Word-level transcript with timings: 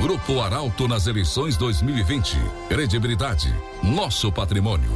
Grupo 0.00 0.40
Arauto 0.40 0.88
nas 0.88 1.06
eleições 1.06 1.58
2020. 1.58 2.38
Credibilidade, 2.70 3.54
nosso 3.82 4.32
patrimônio. 4.32 4.90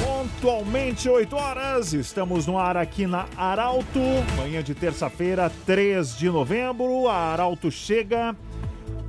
Pontualmente 0.00 1.08
8 1.08 1.34
horas, 1.34 1.92
estamos 1.92 2.46
no 2.46 2.56
ar 2.56 2.76
aqui 2.76 3.08
na 3.08 3.26
Arauto. 3.36 3.98
Manhã 4.36 4.62
de 4.62 4.72
terça-feira, 4.72 5.50
3 5.66 6.16
de 6.16 6.30
novembro. 6.30 7.08
A 7.08 7.32
Arauto 7.32 7.72
chega 7.72 8.36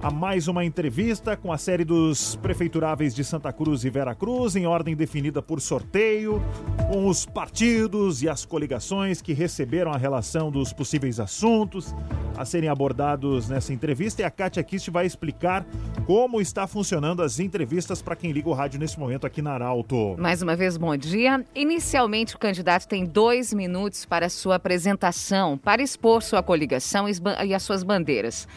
a 0.01 0.11
mais 0.11 0.47
uma 0.47 0.63
entrevista 0.63 1.35
com 1.35 1.51
a 1.51 1.57
série 1.57 1.83
dos 1.83 2.35
prefeituráveis 2.35 3.13
de 3.13 3.23
Santa 3.23 3.51
Cruz 3.51 3.83
e 3.83 3.89
Vera 3.89 4.13
Cruz, 4.13 4.55
em 4.55 4.65
ordem 4.65 4.95
definida 4.95 5.41
por 5.41 5.59
sorteio, 5.59 6.41
com 6.87 7.07
os 7.07 7.25
partidos 7.25 8.21
e 8.21 8.29
as 8.29 8.45
coligações 8.45 9.21
que 9.21 9.33
receberam 9.33 9.91
a 9.91 9.97
relação 9.97 10.51
dos 10.51 10.71
possíveis 10.71 11.19
assuntos 11.19 11.93
a 12.37 12.45
serem 12.45 12.69
abordados 12.69 13.49
nessa 13.49 13.73
entrevista. 13.73 14.21
E 14.21 14.25
a 14.25 14.29
Kátia 14.29 14.63
Kist 14.63 14.89
vai 14.91 15.05
explicar 15.05 15.65
como 16.05 16.39
está 16.39 16.67
funcionando 16.67 17.23
as 17.23 17.39
entrevistas 17.39 18.01
para 18.01 18.15
quem 18.15 18.31
liga 18.31 18.49
o 18.49 18.53
rádio 18.53 18.79
nesse 18.79 18.99
momento 18.99 19.25
aqui 19.25 19.41
na 19.41 19.53
Arauto. 19.53 20.15
Mais 20.19 20.41
uma 20.41 20.55
vez, 20.55 20.77
bom 20.77 20.95
dia. 20.95 21.43
Inicialmente, 21.55 22.35
o 22.35 22.39
candidato 22.39 22.87
tem 22.87 23.05
dois 23.05 23.53
minutos 23.53 24.05
para 24.05 24.29
sua 24.29 24.55
apresentação, 24.55 25.57
para 25.57 25.81
expor 25.81 26.21
sua 26.21 26.43
coligação 26.43 27.05
e 27.43 27.53
as 27.53 27.63
suas 27.63 27.83
bandeiras. 27.83 28.47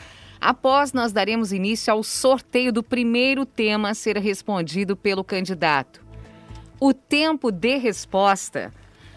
Após, 0.41 0.93
nós 0.93 1.13
daremos 1.13 1.53
início 1.53 1.93
ao 1.93 2.03
sorteio 2.03 2.73
do 2.73 2.83
primeiro 2.83 3.45
tema 3.45 3.91
a 3.91 3.95
ser 3.95 4.17
respondido 4.19 4.97
pelo 4.97 5.25
candidato. 5.25 6.05
O 6.81 6.95
tempo 6.95 7.51
de 7.51 7.77
resposta 7.77 8.73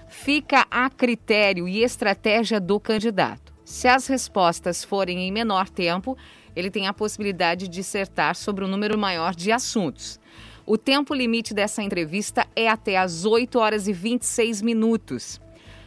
fica 0.07 0.65
a 0.69 0.89
critério 0.89 1.67
e 1.67 1.83
estratégia 1.83 2.59
do 2.59 2.79
candidato. 2.79 3.53
Se 3.63 3.87
as 3.87 4.07
respostas 4.07 4.83
forem 4.83 5.19
em 5.19 5.31
menor 5.31 5.69
tempo, 5.69 6.17
ele 6.55 6.71
tem 6.71 6.87
a 6.87 6.93
possibilidade 6.93 7.67
de 7.67 7.75
dissertar 7.75 8.35
sobre 8.35 8.65
um 8.65 8.67
número 8.67 8.97
maior 8.97 9.33
de 9.33 9.51
assuntos. 9.51 10.19
O 10.65 10.77
tempo 10.77 11.13
limite 11.13 11.53
dessa 11.53 11.81
entrevista 11.81 12.45
é 12.55 12.67
até 12.67 12.97
às 12.97 13.25
8 13.25 13.57
horas 13.57 13.87
e 13.87 13.93
26 13.93 14.61
minutos. 14.61 15.39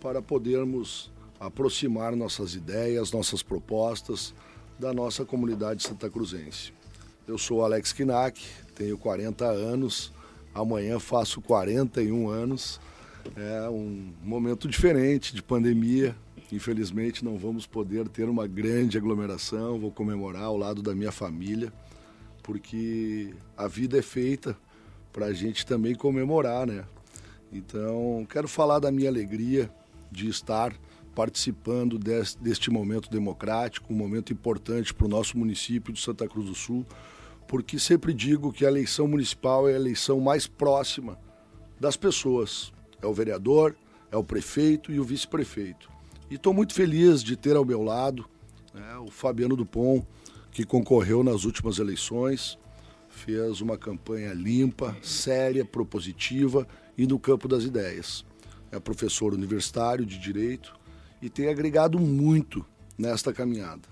para 0.00 0.20
podermos 0.20 1.12
aproximar 1.38 2.16
nossas 2.16 2.56
ideias, 2.56 3.12
nossas 3.12 3.40
propostas 3.40 4.34
da 4.80 4.92
nossa 4.92 5.24
comunidade 5.24 5.84
santa 5.84 6.10
cruzense. 6.10 6.72
Eu 7.26 7.38
sou 7.38 7.64
Alex 7.64 7.92
Kinak, 7.92 8.42
tenho 8.74 8.98
40 8.98 9.44
anos, 9.44 10.12
amanhã 10.52 10.98
faço 10.98 11.40
41 11.40 12.28
anos. 12.28 12.80
É 13.36 13.68
um 13.70 14.12
momento 14.24 14.66
diferente 14.66 15.32
de 15.32 15.40
pandemia. 15.40 16.16
Infelizmente 16.50 17.24
não 17.24 17.38
vamos 17.38 17.64
poder 17.64 18.08
ter 18.08 18.28
uma 18.28 18.48
grande 18.48 18.98
aglomeração, 18.98 19.78
vou 19.78 19.92
comemorar 19.92 20.42
ao 20.42 20.56
lado 20.56 20.82
da 20.82 20.96
minha 20.96 21.12
família, 21.12 21.72
porque 22.42 23.32
a 23.56 23.68
vida 23.68 23.96
é 23.96 24.02
feita 24.02 24.56
para 25.12 25.26
a 25.26 25.32
gente 25.32 25.64
também 25.64 25.94
comemorar, 25.94 26.66
né? 26.66 26.84
Então, 27.52 28.26
quero 28.28 28.48
falar 28.48 28.80
da 28.80 28.90
minha 28.90 29.08
alegria 29.08 29.70
de 30.10 30.28
estar 30.28 30.74
participando 31.14 31.98
deste, 31.98 32.70
momento 32.70 33.10
democrático, 33.10 33.92
um 33.92 33.96
momento 33.96 34.32
importante 34.32 34.92
para 34.92 35.06
o 35.06 35.10
nosso 35.10 35.38
município 35.38 35.92
de 35.92 36.00
Santa 36.00 36.26
Cruz 36.26 36.46
do 36.46 36.54
Sul, 36.54 36.86
porque 37.46 37.78
sempre 37.78 38.14
digo 38.14 38.52
que 38.52 38.64
a 38.64 38.68
eleição 38.68 39.06
municipal 39.06 39.68
é 39.68 39.72
a 39.72 39.76
eleição 39.76 40.20
mais 40.20 40.46
próxima 40.46 41.18
das 41.78 41.96
pessoas. 41.96 42.72
É 43.00 43.06
o 43.06 43.12
vereador, 43.12 43.76
é 44.10 44.16
o 44.16 44.24
prefeito 44.24 44.92
e 44.92 44.98
o 44.98 45.04
vice-prefeito. 45.04 45.90
E 46.30 46.36
estou 46.36 46.54
muito 46.54 46.72
feliz 46.72 47.22
de 47.22 47.36
ter 47.36 47.56
ao 47.56 47.64
meu 47.64 47.82
lado 47.82 48.24
né, 48.72 48.96
o 48.98 49.10
Fabiano 49.10 49.56
Dupont, 49.56 50.06
que 50.50 50.64
concorreu 50.64 51.22
nas 51.22 51.44
últimas 51.44 51.78
eleições, 51.78 52.58
fez 53.08 53.60
uma 53.60 53.76
campanha 53.76 54.32
limpa, 54.32 54.96
séria, 55.02 55.64
propositiva 55.64 56.66
e 56.96 57.06
no 57.06 57.18
campo 57.18 57.48
das 57.48 57.64
ideias. 57.64 58.24
É 58.70 58.80
professor 58.80 59.34
universitário 59.34 60.06
de 60.06 60.18
Direito 60.18 60.74
e 61.22 61.30
tem 61.30 61.48
agregado 61.48 61.98
muito 61.98 62.66
nesta 62.98 63.32
caminhada. 63.32 63.88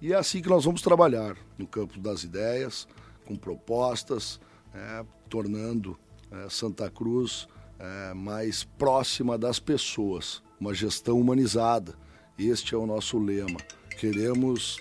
E 0.00 0.14
é 0.14 0.16
assim 0.16 0.40
que 0.40 0.48
nós 0.48 0.64
vamos 0.64 0.80
trabalhar 0.80 1.36
no 1.58 1.66
campo 1.66 2.00
das 2.00 2.24
ideias, 2.24 2.88
com 3.26 3.36
propostas, 3.36 4.40
é, 4.74 5.04
tornando 5.28 5.98
é, 6.30 6.48
Santa 6.48 6.90
Cruz 6.90 7.46
é, 7.78 8.14
mais 8.14 8.64
próxima 8.64 9.36
das 9.36 9.60
pessoas, 9.60 10.42
uma 10.58 10.72
gestão 10.72 11.20
humanizada. 11.20 11.94
Este 12.38 12.74
é 12.74 12.78
o 12.78 12.86
nosso 12.86 13.18
lema. 13.18 13.60
Queremos, 13.98 14.78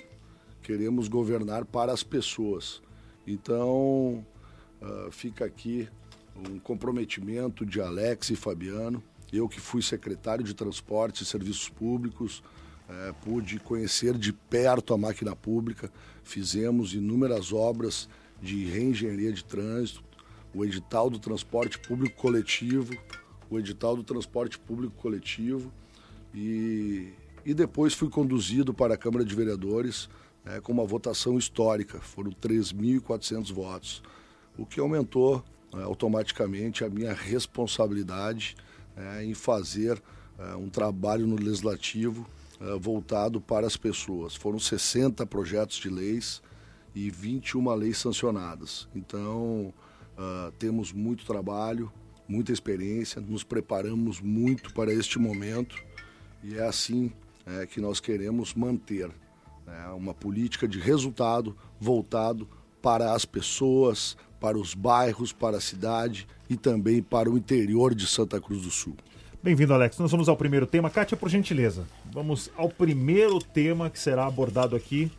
queremos 0.63 1.09
governar 1.09 1.65
para 1.65 1.91
as 1.91 2.03
pessoas. 2.03 2.81
Então, 3.27 4.25
uh, 4.81 5.11
fica 5.11 5.43
aqui 5.45 5.87
um 6.35 6.57
comprometimento 6.57 7.65
de 7.65 7.81
Alex 7.81 8.29
e 8.29 8.35
Fabiano. 8.35 9.03
Eu 9.31 9.47
que 9.47 9.59
fui 9.59 9.81
secretário 9.81 10.43
de 10.43 10.53
Transporte 10.53 11.23
e 11.23 11.25
Serviços 11.25 11.69
Públicos, 11.69 12.43
é, 12.89 13.13
pude 13.23 13.59
conhecer 13.59 14.17
de 14.17 14.33
perto 14.33 14.93
a 14.93 14.97
máquina 14.97 15.35
pública, 15.35 15.91
fizemos 16.23 16.93
inúmeras 16.93 17.53
obras 17.53 18.09
de 18.41 18.65
reengenharia 18.65 19.31
de 19.31 19.43
trânsito, 19.43 20.03
o 20.53 20.65
edital 20.65 21.09
do 21.09 21.19
transporte 21.19 21.77
público 21.77 22.15
coletivo, 22.15 22.97
o 23.49 23.59
edital 23.59 23.95
do 23.95 24.03
transporte 24.03 24.57
público 24.57 24.95
coletivo. 24.95 25.71
E, 26.33 27.13
e 27.45 27.53
depois 27.53 27.93
fui 27.93 28.09
conduzido 28.09 28.73
para 28.73 28.95
a 28.95 28.97
Câmara 28.97 29.23
de 29.23 29.35
Vereadores 29.35 30.09
é, 30.45 30.59
com 30.59 30.71
uma 30.71 30.85
votação 30.85 31.37
histórica, 31.37 31.99
foram 31.99 32.31
3.400 32.31 33.53
votos, 33.53 34.01
o 34.57 34.65
que 34.65 34.79
aumentou 34.79 35.43
é, 35.73 35.83
automaticamente 35.83 36.83
a 36.83 36.89
minha 36.89 37.13
responsabilidade 37.13 38.55
é, 38.99 39.23
em 39.23 39.33
fazer 39.33 40.01
é, 40.37 40.55
um 40.55 40.69
trabalho 40.69 41.25
no 41.25 41.35
legislativo 41.35 42.27
uh, 42.59 42.79
voltado 42.79 43.39
para 43.39 43.65
as 43.65 43.77
pessoas. 43.77 44.35
Foram 44.35 44.59
60 44.59 45.25
projetos 45.25 45.77
de 45.77 45.89
leis 45.89 46.41
e 46.93 47.09
21 47.09 47.73
leis 47.75 47.97
sancionadas. 47.97 48.87
Então, 48.93 49.73
uh, 50.17 50.51
temos 50.57 50.91
muito 50.91 51.25
trabalho, 51.25 51.91
muita 52.27 52.51
experiência, 52.51 53.21
nos 53.21 53.43
preparamos 53.43 54.21
muito 54.21 54.73
para 54.73 54.93
este 54.93 55.17
momento 55.17 55.75
e 56.43 56.55
é 56.55 56.65
assim 56.65 57.11
é, 57.45 57.65
que 57.65 57.81
nós 57.81 57.99
queremos 57.99 58.53
manter 58.53 59.09
né, 59.65 59.87
uma 59.89 60.13
política 60.13 60.67
de 60.67 60.79
resultado 60.79 61.57
voltado 61.79 62.47
para 62.81 63.13
as 63.13 63.25
pessoas, 63.25 64.17
para 64.39 64.57
os 64.57 64.73
bairros, 64.73 65.31
para 65.31 65.57
a 65.57 65.61
cidade 65.61 66.27
e 66.49 66.55
também 66.55 67.01
para 67.01 67.29
o 67.29 67.37
interior 67.37 67.93
de 67.93 68.07
Santa 68.07 68.39
Cruz 68.39 68.61
do 68.61 68.71
Sul. 68.71 68.95
Bem-vindo, 69.41 69.73
Alex. 69.73 69.97
Nós 69.97 70.11
vamos 70.11 70.27
ao 70.27 70.35
primeiro 70.35 70.65
tema. 70.65 70.89
Kátia, 70.89 71.15
por 71.15 71.29
gentileza, 71.29 71.85
vamos 72.11 72.51
ao 72.57 72.69
primeiro 72.69 73.39
tema 73.39 73.89
que 73.89 73.99
será 73.99 74.25
abordado 74.25 74.75
aqui 74.75 75.11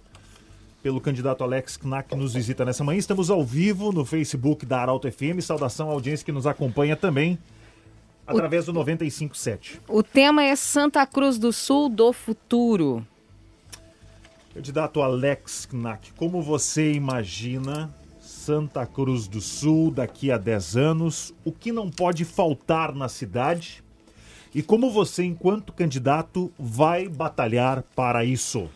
pelo 0.82 1.00
candidato 1.00 1.44
Alex 1.44 1.76
Knack 1.76 2.08
que 2.10 2.16
nos 2.16 2.34
visita 2.34 2.64
nessa 2.64 2.82
manhã. 2.84 2.98
Estamos 2.98 3.30
ao 3.30 3.44
vivo 3.44 3.92
no 3.92 4.04
Facebook 4.04 4.64
da 4.66 4.80
Arauto 4.80 5.10
FM. 5.10 5.40
Saudação 5.40 5.90
à 5.90 5.92
audiência 5.92 6.24
que 6.24 6.32
nos 6.32 6.46
acompanha 6.46 6.96
também 6.96 7.38
através 8.26 8.66
do 8.66 8.72
957. 8.72 9.80
O 9.88 10.02
tema 10.02 10.42
é 10.44 10.54
Santa 10.56 11.06
Cruz 11.06 11.38
do 11.38 11.52
Sul 11.52 11.88
do 11.88 12.12
futuro. 12.12 13.06
Candidato 14.52 15.00
Alex 15.00 15.64
Knack, 15.66 16.12
como 16.14 16.42
você 16.42 16.92
imagina 16.92 17.94
Santa 18.20 18.84
Cruz 18.84 19.28
do 19.28 19.40
Sul 19.40 19.92
daqui 19.92 20.32
a 20.32 20.36
10 20.36 20.76
anos? 20.76 21.32
O 21.44 21.52
que 21.52 21.70
não 21.70 21.88
pode 21.88 22.24
faltar 22.24 22.92
na 22.92 23.08
cidade? 23.08 23.84
E 24.52 24.60
como 24.60 24.90
você, 24.90 25.22
enquanto 25.22 25.72
candidato, 25.72 26.52
vai 26.58 27.08
batalhar 27.08 27.84
para 27.94 28.24
isso? 28.24 28.68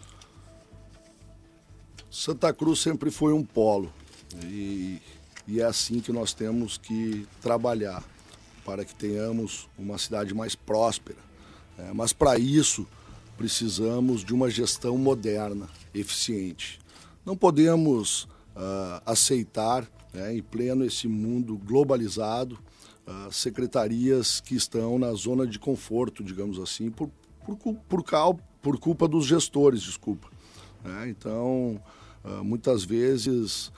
Santa 2.09 2.55
Cruz 2.55 2.79
sempre 2.79 3.11
foi 3.11 3.33
um 3.33 3.43
polo 3.43 3.93
e, 4.45 5.03
e 5.49 5.61
é 5.61 5.65
assim 5.65 5.99
que 5.99 6.13
nós 6.13 6.33
temos 6.33 6.79
que 6.79 7.27
trabalhar 7.43 8.05
para 8.65 8.85
que 8.85 8.95
tenhamos 8.95 9.69
uma 9.77 9.99
cidade 9.99 10.33
mais 10.33 10.55
próspera. 10.55 11.19
É, 11.77 11.93
mas 11.93 12.13
para 12.13 12.39
isso 12.39 12.87
precisamos 13.37 14.25
de 14.25 14.33
uma 14.33 14.49
gestão 14.49 14.97
moderna, 14.97 15.69
eficiente. 15.95 16.79
Não 17.25 17.37
podemos 17.37 18.25
uh, 18.55 19.03
aceitar, 19.07 19.89
né, 20.13 20.37
em 20.37 20.43
pleno 20.43 20.85
esse 20.85 21.09
mundo 21.09 21.57
globalizado, 21.57 22.59
uh, 23.07 23.33
secretarias 23.33 24.41
que 24.41 24.55
estão 24.55 24.99
na 24.99 25.13
zona 25.15 25.47
de 25.47 25.59
conforto, 25.59 26.23
digamos 26.23 26.59
assim, 26.59 26.91
por, 26.91 27.11
por, 27.45 27.57
por, 27.89 28.05
por 28.63 28.79
culpa 28.79 29.09
dos 29.09 29.27
gestores, 29.27 29.83
desculpa. 29.83 30.29
É, 30.85 31.09
então, 31.09 31.81
uh, 32.25 32.45
muitas 32.45 32.85
vezes, 32.85 33.73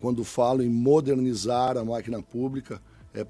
quando 0.00 0.22
falo 0.22 0.62
em 0.62 0.68
modernizar 0.68 1.76
a 1.76 1.84
máquina 1.84 2.22
pública, 2.22 2.80
é, 3.12 3.26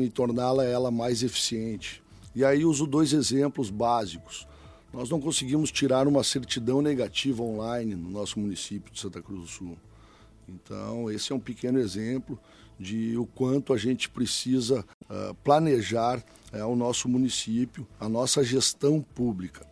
em 0.00 0.08
torná-la 0.08 0.64
ela 0.64 0.88
mais 0.88 1.24
eficiente. 1.24 2.00
E 2.32 2.44
aí 2.44 2.64
uso 2.64 2.86
dois 2.86 3.12
exemplos 3.12 3.68
básicos. 3.68 4.46
Nós 4.92 5.08
não 5.08 5.20
conseguimos 5.20 5.70
tirar 5.70 6.06
uma 6.06 6.22
certidão 6.22 6.82
negativa 6.82 7.42
online 7.42 7.94
no 7.94 8.10
nosso 8.10 8.38
município 8.38 8.92
de 8.92 9.00
Santa 9.00 9.22
Cruz 9.22 9.40
do 9.40 9.46
Sul. 9.46 9.78
Então, 10.46 11.10
esse 11.10 11.32
é 11.32 11.34
um 11.34 11.40
pequeno 11.40 11.78
exemplo 11.78 12.38
de 12.78 13.16
o 13.16 13.24
quanto 13.24 13.72
a 13.72 13.78
gente 13.78 14.10
precisa 14.10 14.84
uh, 15.04 15.34
planejar 15.42 16.22
uh, 16.52 16.66
o 16.66 16.76
nosso 16.76 17.08
município, 17.08 17.86
a 17.98 18.08
nossa 18.08 18.44
gestão 18.44 19.00
pública. 19.00 19.66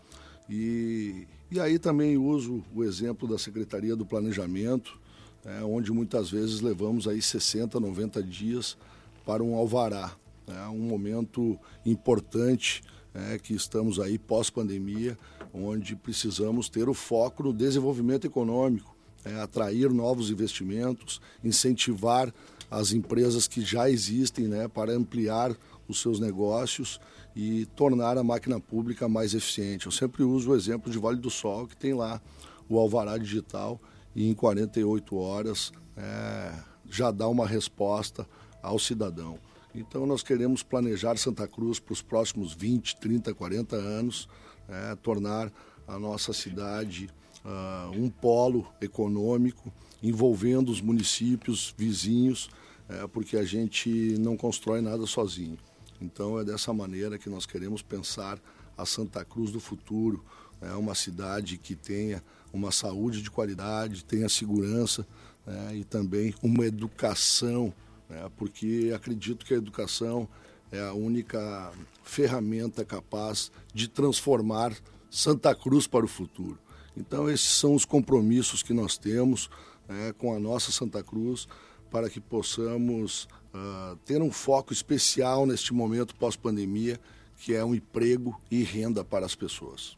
E, 0.48 1.26
e 1.50 1.60
aí 1.60 1.78
também 1.78 2.16
uso 2.16 2.64
o 2.74 2.82
exemplo 2.82 3.28
da 3.28 3.36
Secretaria 3.36 3.94
do 3.94 4.06
Planejamento, 4.06 4.98
uh, 5.44 5.66
onde 5.66 5.92
muitas 5.92 6.30
vezes 6.30 6.62
levamos 6.62 7.06
aí 7.06 7.20
60, 7.20 7.78
90 7.78 8.22
dias 8.22 8.78
para 9.26 9.42
um 9.42 9.54
alvará. 9.54 10.16
É 10.46 10.68
um 10.68 10.78
momento 10.78 11.58
importante 11.84 12.82
é, 13.14 13.38
que 13.38 13.54
estamos 13.54 13.98
aí 13.98 14.18
pós-pandemia, 14.18 15.18
onde 15.52 15.96
precisamos 15.96 16.68
ter 16.68 16.88
o 16.88 16.94
foco 16.94 17.42
no 17.42 17.52
desenvolvimento 17.52 18.26
econômico, 18.26 18.96
é, 19.24 19.40
atrair 19.40 19.90
novos 19.90 20.30
investimentos, 20.30 21.20
incentivar 21.42 22.32
as 22.70 22.92
empresas 22.92 23.48
que 23.48 23.62
já 23.62 23.90
existem 23.90 24.46
né, 24.46 24.68
para 24.68 24.92
ampliar 24.92 25.54
os 25.88 26.00
seus 26.00 26.20
negócios 26.20 27.00
e 27.34 27.66
tornar 27.76 28.16
a 28.16 28.22
máquina 28.22 28.60
pública 28.60 29.08
mais 29.08 29.34
eficiente. 29.34 29.86
Eu 29.86 29.92
sempre 29.92 30.22
uso 30.22 30.50
o 30.50 30.56
exemplo 30.56 30.90
de 30.90 30.98
Vale 30.98 31.18
do 31.18 31.30
Sol, 31.30 31.66
que 31.66 31.76
tem 31.76 31.92
lá 31.92 32.20
o 32.68 32.78
alvará 32.78 33.18
digital 33.18 33.80
e 34.14 34.28
em 34.28 34.34
48 34.34 35.16
horas 35.16 35.72
é, 35.96 36.52
já 36.88 37.10
dá 37.10 37.28
uma 37.28 37.46
resposta 37.46 38.26
ao 38.62 38.78
cidadão. 38.78 39.38
Então 39.74 40.06
nós 40.06 40.22
queremos 40.22 40.62
planejar 40.62 41.16
Santa 41.16 41.46
Cruz 41.46 41.78
para 41.78 41.92
os 41.92 42.02
próximos 42.02 42.52
20, 42.52 42.96
30, 42.96 43.34
40 43.34 43.76
anos, 43.76 44.28
é, 44.68 44.96
tornar 44.96 45.52
a 45.86 45.98
nossa 45.98 46.32
cidade 46.32 47.08
uh, 47.44 47.90
um 47.96 48.08
polo 48.08 48.66
econômico 48.80 49.72
envolvendo 50.02 50.70
os 50.70 50.80
municípios 50.80 51.74
vizinhos, 51.76 52.48
é, 52.88 53.06
porque 53.06 53.36
a 53.36 53.44
gente 53.44 54.16
não 54.18 54.36
constrói 54.36 54.80
nada 54.80 55.06
sozinho. 55.06 55.58
Então 56.00 56.38
é 56.38 56.44
dessa 56.44 56.72
maneira 56.72 57.18
que 57.18 57.28
nós 57.28 57.44
queremos 57.44 57.82
pensar 57.82 58.38
a 58.76 58.86
Santa 58.86 59.24
Cruz 59.24 59.50
do 59.50 59.60
futuro, 59.60 60.24
é 60.60 60.72
uma 60.72 60.94
cidade 60.94 61.58
que 61.58 61.74
tenha 61.74 62.22
uma 62.52 62.70
saúde 62.70 63.22
de 63.22 63.30
qualidade, 63.30 64.04
tenha 64.04 64.28
segurança 64.28 65.06
é, 65.46 65.76
e 65.76 65.84
também 65.84 66.34
uma 66.42 66.66
educação, 66.66 67.72
né, 68.10 68.28
porque 68.36 68.92
acredito 68.94 69.46
que 69.46 69.54
a 69.54 69.56
educação 69.56 70.28
é 70.72 70.80
a 70.80 70.92
única 70.92 71.72
ferramenta 72.02 72.84
capaz 72.84 73.50
de 73.72 73.88
transformar 73.88 74.72
Santa 75.08 75.54
Cruz 75.54 75.86
para 75.86 76.04
o 76.04 76.08
futuro. 76.08 76.58
Então, 76.96 77.30
esses 77.30 77.48
são 77.48 77.74
os 77.74 77.84
compromissos 77.84 78.62
que 78.62 78.74
nós 78.74 78.98
temos 78.98 79.48
né, 79.88 80.12
com 80.18 80.34
a 80.34 80.38
nossa 80.38 80.70
Santa 80.70 81.02
Cruz 81.02 81.48
para 81.90 82.10
que 82.10 82.20
possamos 82.20 83.24
uh, 83.54 83.96
ter 84.04 84.20
um 84.22 84.30
foco 84.30 84.72
especial 84.72 85.46
neste 85.46 85.72
momento 85.72 86.14
pós-pandemia, 86.14 87.00
que 87.38 87.54
é 87.54 87.64
um 87.64 87.74
emprego 87.74 88.40
e 88.50 88.62
renda 88.62 89.04
para 89.04 89.26
as 89.26 89.34
pessoas. 89.34 89.96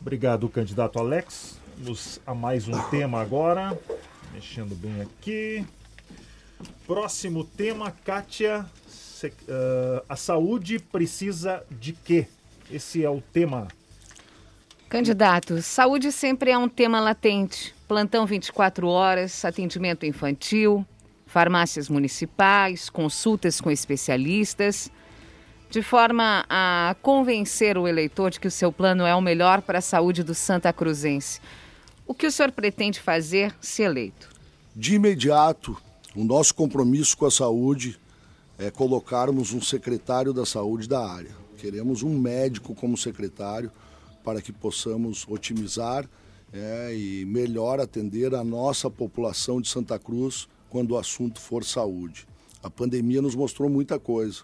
Obrigado, 0.00 0.48
candidato 0.48 0.98
Alex. 0.98 1.58
Vamos 1.78 2.20
a 2.26 2.34
mais 2.34 2.66
um 2.66 2.82
tema 2.90 3.20
agora. 3.20 3.78
Mexendo 4.32 4.74
bem 4.74 5.02
aqui. 5.02 5.64
Próximo 6.86 7.44
tema, 7.44 7.90
Kátia. 7.90 8.66
Uh, 9.22 10.02
a 10.08 10.16
saúde 10.16 10.78
precisa 10.78 11.62
de 11.70 11.92
quê? 11.92 12.26
Esse 12.70 13.04
é 13.04 13.10
o 13.10 13.20
tema. 13.20 13.68
Candidato, 14.88 15.62
saúde 15.62 16.10
sempre 16.10 16.50
é 16.50 16.58
um 16.58 16.68
tema 16.68 17.00
latente. 17.00 17.74
Plantão 17.86 18.26
24 18.26 18.88
horas, 18.88 19.44
atendimento 19.44 20.06
infantil, 20.06 20.84
farmácias 21.26 21.88
municipais, 21.88 22.90
consultas 22.90 23.60
com 23.60 23.70
especialistas, 23.70 24.90
de 25.70 25.80
forma 25.80 26.44
a 26.48 26.96
convencer 27.02 27.78
o 27.78 27.86
eleitor 27.86 28.30
de 28.30 28.40
que 28.40 28.48
o 28.48 28.50
seu 28.50 28.72
plano 28.72 29.06
é 29.06 29.14
o 29.14 29.20
melhor 29.20 29.62
para 29.62 29.78
a 29.78 29.82
saúde 29.82 30.24
do 30.24 30.34
Santa 30.34 30.72
Cruzense. 30.72 31.40
O 32.04 32.12
que 32.12 32.26
o 32.26 32.32
senhor 32.32 32.50
pretende 32.50 32.98
fazer 32.98 33.54
se 33.60 33.82
eleito? 33.82 34.28
De 34.74 34.96
imediato, 34.96 35.80
o 36.14 36.24
nosso 36.24 36.54
compromisso 36.54 37.16
com 37.16 37.26
a 37.26 37.30
saúde 37.30 37.98
é 38.58 38.70
colocarmos 38.70 39.52
um 39.52 39.60
secretário 39.60 40.32
da 40.32 40.44
saúde 40.44 40.88
da 40.88 41.08
área. 41.08 41.30
Queremos 41.56 42.02
um 42.02 42.18
médico 42.18 42.74
como 42.74 42.96
secretário 42.96 43.70
para 44.24 44.42
que 44.42 44.52
possamos 44.52 45.24
otimizar 45.28 46.08
é, 46.52 46.94
e 46.94 47.24
melhor 47.24 47.80
atender 47.80 48.34
a 48.34 48.42
nossa 48.42 48.90
população 48.90 49.60
de 49.60 49.68
Santa 49.68 49.98
Cruz 49.98 50.48
quando 50.68 50.92
o 50.92 50.98
assunto 50.98 51.40
for 51.40 51.64
saúde. 51.64 52.26
A 52.62 52.68
pandemia 52.68 53.22
nos 53.22 53.34
mostrou 53.34 53.70
muita 53.70 53.98
coisa. 53.98 54.42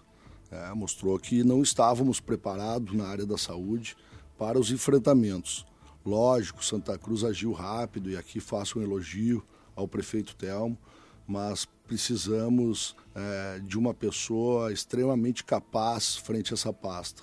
É, 0.50 0.72
mostrou 0.72 1.18
que 1.18 1.42
não 1.42 1.62
estávamos 1.62 2.20
preparados 2.20 2.94
na 2.94 3.06
área 3.06 3.26
da 3.26 3.36
saúde 3.36 3.96
para 4.38 4.58
os 4.58 4.70
enfrentamentos. 4.70 5.66
Lógico, 6.04 6.64
Santa 6.64 6.96
Cruz 6.96 7.24
agiu 7.24 7.50
rápido 7.52 8.08
e 8.08 8.16
aqui 8.16 8.38
faço 8.38 8.78
um 8.78 8.82
elogio 8.82 9.42
ao 9.74 9.88
prefeito 9.88 10.36
Telmo, 10.36 10.78
mas 11.26 11.66
precisamos 11.86 12.94
é, 13.14 13.60
de 13.60 13.78
uma 13.78 13.94
pessoa 13.94 14.72
extremamente 14.72 15.44
capaz 15.44 16.16
frente 16.16 16.52
a 16.52 16.54
essa 16.54 16.72
pasta. 16.72 17.22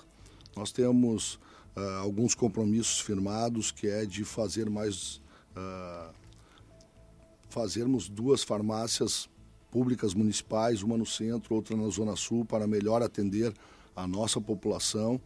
Nós 0.56 0.70
temos 0.70 1.34
uh, 1.76 2.00
alguns 2.00 2.34
compromissos 2.34 3.00
firmados, 3.00 3.70
que 3.70 3.88
é 3.88 4.06
de 4.06 4.24
fazer 4.24 4.70
mais. 4.70 5.20
Uh, 5.56 6.12
fazermos 7.48 8.08
duas 8.08 8.42
farmácias 8.42 9.28
públicas 9.70 10.12
municipais, 10.12 10.82
uma 10.82 10.96
no 10.96 11.06
centro, 11.06 11.54
outra 11.54 11.76
na 11.76 11.88
Zona 11.88 12.16
Sul, 12.16 12.44
para 12.44 12.66
melhor 12.66 13.00
atender 13.00 13.54
a 13.94 14.08
nossa 14.08 14.40
população 14.40 15.20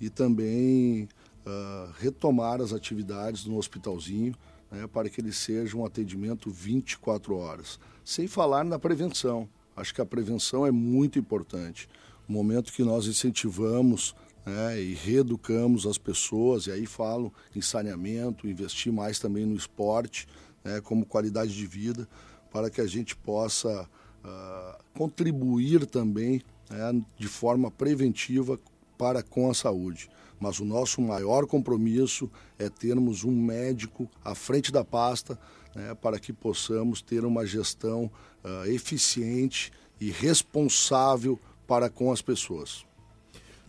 e 0.00 0.08
também 0.08 1.06
uh, 1.46 1.92
retomar 1.98 2.62
as 2.62 2.72
atividades 2.72 3.44
no 3.44 3.58
hospitalzinho 3.58 4.34
né, 4.70 4.86
para 4.86 5.08
que 5.08 5.20
ele 5.20 5.32
seja 5.32 5.76
um 5.76 5.84
atendimento 5.84 6.50
24 6.50 7.36
horas. 7.36 7.78
Sem 8.04 8.26
falar 8.26 8.64
na 8.64 8.78
prevenção. 8.78 9.48
Acho 9.76 9.94
que 9.94 10.00
a 10.00 10.06
prevenção 10.06 10.66
é 10.66 10.70
muito 10.70 11.18
importante. 11.18 11.88
O 12.28 12.32
momento 12.32 12.72
que 12.72 12.82
nós 12.82 13.06
incentivamos 13.06 14.14
né, 14.44 14.80
e 14.80 14.94
reeducamos 14.94 15.86
as 15.86 15.98
pessoas, 15.98 16.66
e 16.66 16.70
aí 16.70 16.86
falo 16.86 17.32
em 17.54 17.60
saneamento, 17.60 18.48
investir 18.48 18.92
mais 18.92 19.18
também 19.18 19.44
no 19.44 19.56
esporte, 19.56 20.26
né, 20.64 20.80
como 20.80 21.04
qualidade 21.04 21.54
de 21.54 21.66
vida, 21.66 22.08
para 22.50 22.70
que 22.70 22.80
a 22.80 22.86
gente 22.86 23.14
possa 23.16 23.82
uh, 23.82 24.84
contribuir 24.94 25.84
também 25.86 26.42
né, 26.70 27.02
de 27.18 27.28
forma 27.28 27.70
preventiva 27.70 28.58
para 28.96 29.22
com 29.22 29.50
a 29.50 29.54
saúde. 29.54 30.08
Mas 30.38 30.60
o 30.60 30.64
nosso 30.64 31.00
maior 31.00 31.46
compromisso 31.46 32.30
é 32.58 32.68
termos 32.68 33.24
um 33.24 33.32
médico 33.32 34.08
à 34.24 34.34
frente 34.34 34.70
da 34.70 34.84
pasta 34.84 35.38
né, 35.74 35.94
para 35.94 36.18
que 36.18 36.32
possamos 36.32 37.02
ter 37.02 37.24
uma 37.24 37.46
gestão 37.46 38.10
uh, 38.44 38.66
eficiente 38.66 39.72
e 40.00 40.10
responsável 40.10 41.38
para 41.66 41.90
com 41.90 42.12
as 42.12 42.22
pessoas. 42.22 42.84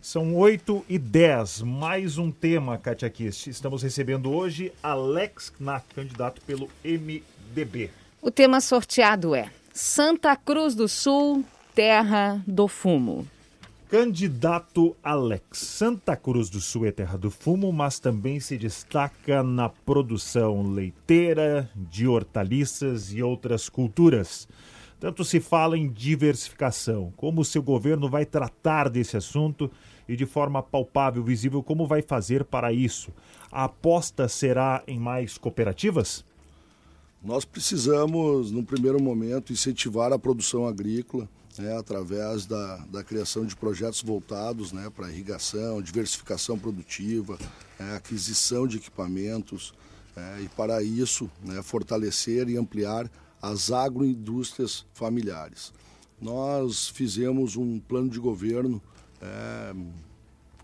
São 0.00 0.36
8 0.36 0.86
e 0.88 0.98
10, 0.98 1.62
mais 1.62 2.18
um 2.18 2.30
tema, 2.30 2.78
Katia 2.78 3.10
Kist. 3.10 3.48
Estamos 3.48 3.82
recebendo 3.82 4.30
hoje 4.30 4.72
Alex 4.82 5.50
Knack, 5.50 5.86
candidato 5.94 6.40
pelo 6.42 6.70
MDB. 6.84 7.90
O 8.22 8.30
tema 8.30 8.60
sorteado 8.60 9.34
é 9.34 9.50
Santa 9.74 10.36
Cruz 10.36 10.74
do 10.74 10.88
Sul, 10.88 11.44
terra 11.74 12.42
do 12.46 12.68
fumo. 12.68 13.26
Candidato 13.88 14.94
Alex. 15.02 15.60
Santa 15.60 16.14
Cruz 16.14 16.50
do 16.50 16.60
Sul 16.60 16.84
é 16.84 16.92
terra 16.92 17.16
do 17.16 17.30
fumo, 17.30 17.72
mas 17.72 17.98
também 17.98 18.38
se 18.38 18.58
destaca 18.58 19.42
na 19.42 19.70
produção 19.70 20.60
leiteira, 20.60 21.70
de 21.74 22.06
hortaliças 22.06 23.14
e 23.14 23.22
outras 23.22 23.70
culturas. 23.70 24.46
Tanto 25.00 25.24
se 25.24 25.40
fala 25.40 25.78
em 25.78 25.88
diversificação, 25.88 27.14
como 27.16 27.40
o 27.40 27.44
seu 27.46 27.62
governo 27.62 28.10
vai 28.10 28.26
tratar 28.26 28.90
desse 28.90 29.16
assunto 29.16 29.70
e 30.06 30.14
de 30.16 30.26
forma 30.26 30.62
palpável, 30.62 31.24
visível, 31.24 31.62
como 31.62 31.86
vai 31.86 32.02
fazer 32.02 32.44
para 32.44 32.70
isso. 32.70 33.10
A 33.50 33.64
aposta 33.64 34.28
será 34.28 34.82
em 34.86 34.98
mais 34.98 35.38
cooperativas? 35.38 36.26
Nós 37.24 37.46
precisamos, 37.46 38.50
num 38.50 38.62
primeiro 38.62 39.02
momento, 39.02 39.50
incentivar 39.50 40.12
a 40.12 40.18
produção 40.18 40.66
agrícola 40.66 41.26
né, 41.58 41.76
através 41.76 42.46
da, 42.46 42.76
da 42.86 43.02
criação 43.04 43.44
de 43.44 43.56
projetos 43.56 44.02
voltados 44.02 44.72
né, 44.72 44.90
para 44.94 45.10
irrigação, 45.10 45.82
diversificação 45.82 46.58
produtiva, 46.58 47.38
né, 47.78 47.96
aquisição 47.96 48.66
de 48.66 48.78
equipamentos 48.78 49.74
é, 50.16 50.42
e, 50.42 50.48
para 50.48 50.82
isso, 50.82 51.30
né, 51.44 51.62
fortalecer 51.62 52.48
e 52.48 52.56
ampliar 52.56 53.10
as 53.40 53.70
agroindústrias 53.70 54.84
familiares. 54.92 55.72
Nós 56.20 56.88
fizemos 56.88 57.56
um 57.56 57.78
plano 57.78 58.10
de 58.10 58.18
governo 58.18 58.82
é, 59.20 59.74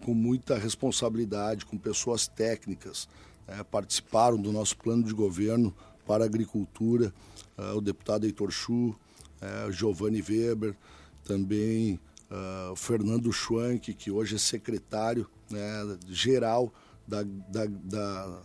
com 0.05 0.13
muita 0.13 0.59
responsabilidade, 0.59 1.65
com 1.65 1.79
pessoas 1.79 2.27
técnicas, 2.27 3.09
é, 3.47 3.63
participaram 3.63 4.41
do 4.41 4.53
nosso 4.53 4.77
plano 4.77 5.03
de 5.03 5.15
governo 5.15 5.75
para 6.07 6.25
a 6.25 6.27
agricultura, 6.27 7.13
é, 7.57 7.73
o 7.73 7.81
deputado 7.81 8.25
Heitor 8.25 8.51
Chu, 8.51 8.95
é, 9.45 9.73
Giovanni 9.73 10.23
Weber, 10.23 10.75
também 11.25 12.01
o 12.73 12.75
Fernando 12.75 13.33
Schwank, 13.33 13.95
que 13.95 14.11
hoje 14.11 14.35
é 14.35 14.39
secretário 14.39 15.25
né, 15.49 15.99
geral 16.09 16.75
da, 17.07 17.23
da, 17.23 17.67
da 17.67 18.43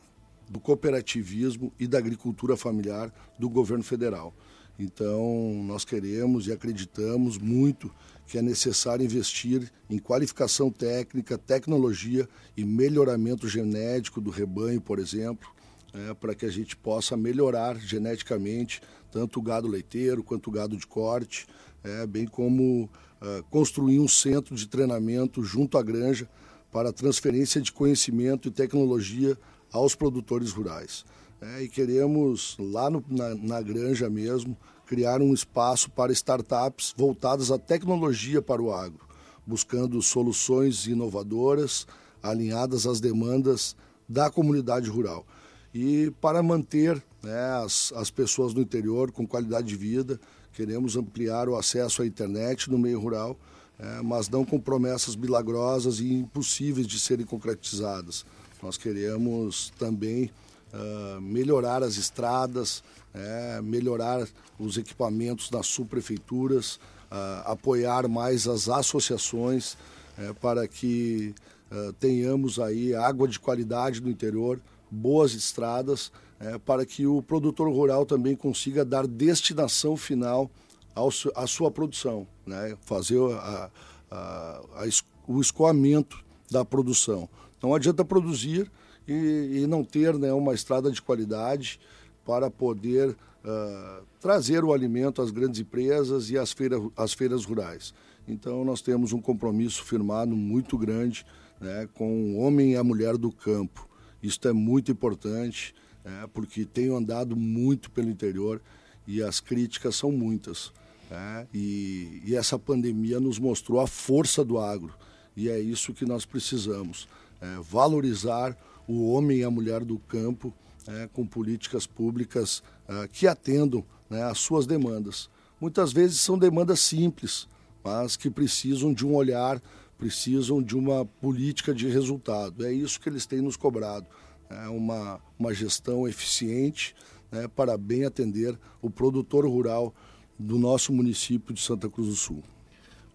do 0.49 0.59
cooperativismo 0.59 1.71
e 1.79 1.87
da 1.87 1.99
agricultura 1.99 2.57
familiar 2.57 3.13
do 3.37 3.49
governo 3.49 3.83
federal. 3.83 4.33
Então, 4.79 5.61
nós 5.65 5.85
queremos 5.85 6.47
e 6.47 6.51
acreditamos 6.51 7.37
muito 7.37 7.93
que 8.25 8.37
é 8.37 8.41
necessário 8.41 9.03
investir 9.03 9.71
em 9.89 9.99
qualificação 9.99 10.71
técnica, 10.71 11.37
tecnologia 11.37 12.27
e 12.55 12.63
melhoramento 12.63 13.47
genético 13.47 14.21
do 14.21 14.29
rebanho, 14.29 14.79
por 14.79 14.97
exemplo, 14.97 15.49
é, 15.93 16.13
para 16.13 16.33
que 16.33 16.45
a 16.45 16.51
gente 16.51 16.77
possa 16.77 17.17
melhorar 17.17 17.77
geneticamente 17.77 18.81
tanto 19.11 19.39
o 19.39 19.41
gado 19.41 19.67
leiteiro 19.67 20.23
quanto 20.23 20.47
o 20.47 20.51
gado 20.51 20.77
de 20.77 20.87
corte, 20.87 21.47
é, 21.83 22.05
bem 22.05 22.27
como 22.27 22.89
uh, 23.21 23.43
construir 23.49 23.99
um 23.99 24.07
centro 24.07 24.55
de 24.55 24.67
treinamento 24.67 25.43
junto 25.43 25.77
à 25.77 25.83
granja 25.83 26.29
para 26.71 26.93
transferência 26.93 27.61
de 27.61 27.71
conhecimento 27.71 28.47
e 28.47 28.51
tecnologia 28.51 29.37
aos 29.71 29.95
produtores 29.95 30.51
rurais. 30.51 31.05
É, 31.41 31.63
e 31.63 31.69
queremos, 31.69 32.57
lá 32.59 32.89
no, 32.89 33.03
na, 33.07 33.35
na 33.35 33.61
granja 33.61 34.09
mesmo, 34.09 34.57
criar 34.85 35.21
um 35.21 35.33
espaço 35.33 35.89
para 35.91 36.11
startups 36.11 36.93
voltadas 36.97 37.51
à 37.51 37.57
tecnologia 37.57 38.41
para 38.41 38.61
o 38.61 38.73
agro, 38.73 39.07
buscando 39.45 40.01
soluções 40.01 40.85
inovadoras 40.85 41.87
alinhadas 42.21 42.85
às 42.85 42.99
demandas 42.99 43.75
da 44.07 44.29
comunidade 44.29 44.89
rural. 44.89 45.25
E 45.73 46.11
para 46.19 46.41
manter 46.41 47.01
né, 47.21 47.63
as, 47.63 47.93
as 47.95 48.09
pessoas 48.09 48.53
no 48.53 48.61
interior 48.61 49.11
com 49.11 49.27
qualidade 49.27 49.67
de 49.67 49.75
vida, 49.75 50.19
queremos 50.53 50.95
ampliar 50.95 51.47
o 51.47 51.55
acesso 51.55 52.01
à 52.01 52.05
internet 52.05 52.69
no 52.69 52.77
meio 52.77 52.99
rural, 52.99 53.37
é, 53.77 54.01
mas 54.01 54.27
não 54.29 54.43
com 54.43 54.59
promessas 54.59 55.15
milagrosas 55.15 55.99
e 55.99 56.11
impossíveis 56.13 56.87
de 56.87 56.99
serem 56.99 57.25
concretizadas. 57.25 58.25
Nós 58.61 58.77
queremos 58.77 59.71
também 59.79 60.31
uh, 60.73 61.21
melhorar 61.21 61.81
as 61.81 61.95
estradas, 61.95 62.83
é, 63.13 63.61
melhorar 63.61 64.27
os 64.59 64.77
equipamentos 64.77 65.49
das 65.49 65.67
subprefeituras, 65.67 66.75
uh, 66.75 67.41
apoiar 67.45 68.07
mais 68.07 68.47
as 68.47 68.67
associações 68.67 69.77
é, 70.17 70.33
para 70.33 70.67
que 70.67 71.33
uh, 71.71 71.93
tenhamos 71.93 72.59
aí 72.59 72.93
água 72.93 73.27
de 73.27 73.39
qualidade 73.39 74.01
no 74.01 74.09
interior, 74.09 74.59
boas 74.89 75.33
estradas, 75.33 76.11
é, 76.39 76.57
para 76.57 76.85
que 76.85 77.05
o 77.05 77.21
produtor 77.21 77.69
rural 77.69 78.05
também 78.05 78.35
consiga 78.35 78.85
dar 78.85 79.05
destinação 79.05 79.97
final 79.97 80.49
ao, 80.95 81.09
à 81.35 81.47
sua 81.47 81.69
produção, 81.69 82.27
né? 82.45 82.77
fazer 82.81 83.19
a, 83.33 83.69
a, 84.09 84.61
a, 84.71 84.85
o 85.27 85.41
escoamento 85.41 86.23
da 86.49 86.63
produção. 86.63 87.29
Não 87.61 87.75
adianta 87.75 88.05
produzir 88.05 88.71
e, 89.07 89.61
e 89.61 89.67
não 89.67 89.83
ter 89.83 90.17
né, 90.17 90.31
uma 90.31 90.53
estrada 90.53 90.91
de 90.91 91.01
qualidade 91.01 91.79
para 92.25 92.49
poder 92.49 93.09
uh, 93.09 94.05
trazer 94.19 94.63
o 94.63 94.73
alimento 94.73 95.21
às 95.21 95.31
grandes 95.31 95.59
empresas 95.59 96.29
e 96.29 96.37
às, 96.37 96.51
feira, 96.51 96.77
às 96.95 97.13
feiras 97.13 97.43
rurais. 97.43 97.93
Então, 98.27 98.63
nós 98.63 98.81
temos 98.81 99.11
um 99.11 99.19
compromisso 99.19 99.83
firmado 99.83 100.35
muito 100.35 100.77
grande 100.77 101.25
né, 101.59 101.89
com 101.93 102.33
o 102.33 102.37
homem 102.37 102.73
e 102.73 102.75
a 102.75 102.83
mulher 102.83 103.17
do 103.17 103.31
campo. 103.31 103.88
Isso 104.21 104.39
é 104.47 104.53
muito 104.53 104.91
importante, 104.91 105.73
né, 106.03 106.27
porque 106.33 106.65
tenho 106.65 106.95
andado 106.95 107.35
muito 107.35 107.89
pelo 107.91 108.09
interior 108.09 108.61
e 109.07 109.23
as 109.23 109.39
críticas 109.39 109.95
são 109.95 110.11
muitas. 110.11 110.71
Né, 111.09 111.47
e, 111.53 112.21
e 112.25 112.35
essa 112.35 112.57
pandemia 112.59 113.19
nos 113.19 113.39
mostrou 113.39 113.79
a 113.79 113.87
força 113.87 114.43
do 114.43 114.59
agro. 114.59 114.93
E 115.35 115.49
é 115.49 115.59
isso 115.59 115.93
que 115.93 116.05
nós 116.05 116.25
precisamos 116.25 117.07
é, 117.41 117.57
valorizar 117.61 118.57
o 118.87 119.11
homem 119.11 119.39
e 119.39 119.43
a 119.43 119.51
mulher 119.51 119.83
do 119.83 119.97
campo 119.99 120.53
é, 120.87 121.07
com 121.13 121.25
políticas 121.25 121.85
públicas 121.85 122.63
é, 122.87 123.07
que 123.07 123.27
atendam 123.27 123.83
né, 124.09 124.23
às 124.23 124.39
suas 124.39 124.65
demandas. 124.65 125.29
Muitas 125.61 125.93
vezes 125.93 126.19
são 126.19 126.37
demandas 126.37 126.79
simples, 126.79 127.47
mas 127.83 128.15
que 128.15 128.29
precisam 128.29 128.93
de 128.93 129.05
um 129.05 129.13
olhar, 129.13 129.61
precisam 129.99 130.63
de 130.63 130.77
uma 130.77 131.05
política 131.05 131.73
de 131.73 131.87
resultado. 131.89 132.65
É 132.65 132.71
isso 132.71 132.99
que 132.99 133.09
eles 133.09 133.25
têm 133.25 133.41
nos 133.41 133.57
cobrado. 133.57 134.07
É 134.49 134.69
uma, 134.69 135.19
uma 135.37 135.53
gestão 135.53 136.07
eficiente 136.07 136.95
né, 137.29 137.47
para 137.49 137.77
bem 137.77 138.05
atender 138.05 138.57
o 138.81 138.89
produtor 138.89 139.45
rural 139.45 139.93
do 140.39 140.57
nosso 140.57 140.93
município 140.93 141.53
de 141.53 141.61
Santa 141.61 141.89
Cruz 141.89 142.07
do 142.07 142.15
Sul. 142.15 142.41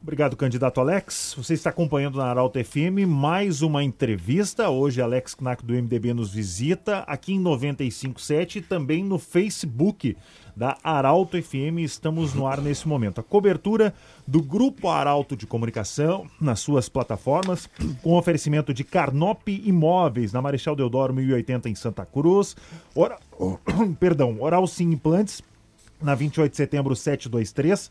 Obrigado, 0.05 0.37
candidato 0.37 0.83
Alex. 0.83 1.35
Você 1.35 1.55
está 1.55 1.71
acompanhando 1.71 2.19
na 2.19 2.27
Arauto 2.27 2.63
FM 2.63 3.09
mais 3.09 3.63
uma 3.63 3.83
entrevista. 3.83 4.69
Hoje, 4.69 5.01
Alex 5.01 5.35
Knack 5.35 5.65
do 5.65 5.73
MDB 5.73 6.13
nos 6.13 6.31
visita 6.31 6.99
aqui 7.07 7.33
em 7.33 7.43
95.7 7.43 8.57
e 8.57 8.61
também 8.61 9.03
no 9.03 9.19
Facebook 9.19 10.15
da 10.55 10.77
Arauto 10.85 11.43
FM. 11.43 11.79
Estamos 11.79 12.35
no 12.35 12.47
ar 12.47 12.61
nesse 12.61 12.87
momento. 12.87 13.19
A 13.19 13.25
cobertura 13.25 13.95
do 14.27 14.43
Grupo 14.43 14.91
Arauto 14.91 15.35
de 15.35 15.47
Comunicação 15.47 16.27
nas 16.39 16.61
suas 16.61 16.87
plataformas, 16.87 17.67
com 18.03 18.13
oferecimento 18.13 18.75
de 18.75 18.85
Carnop 18.85 19.49
Imóveis 19.49 20.35
na 20.35 20.43
Marechal 20.43 20.77
Deodoro 20.77 21.15
1080 21.15 21.71
em 21.71 21.75
Santa 21.75 22.05
Cruz. 22.05 22.55
Ora... 22.95 23.17
Perdão, 23.99 24.37
Oral 24.39 24.67
Sim 24.67 24.93
Implantes 24.93 25.41
na 26.03 26.15
28 26.15 26.51
de 26.51 26.57
setembro 26.59 26.95
723. 26.95 27.91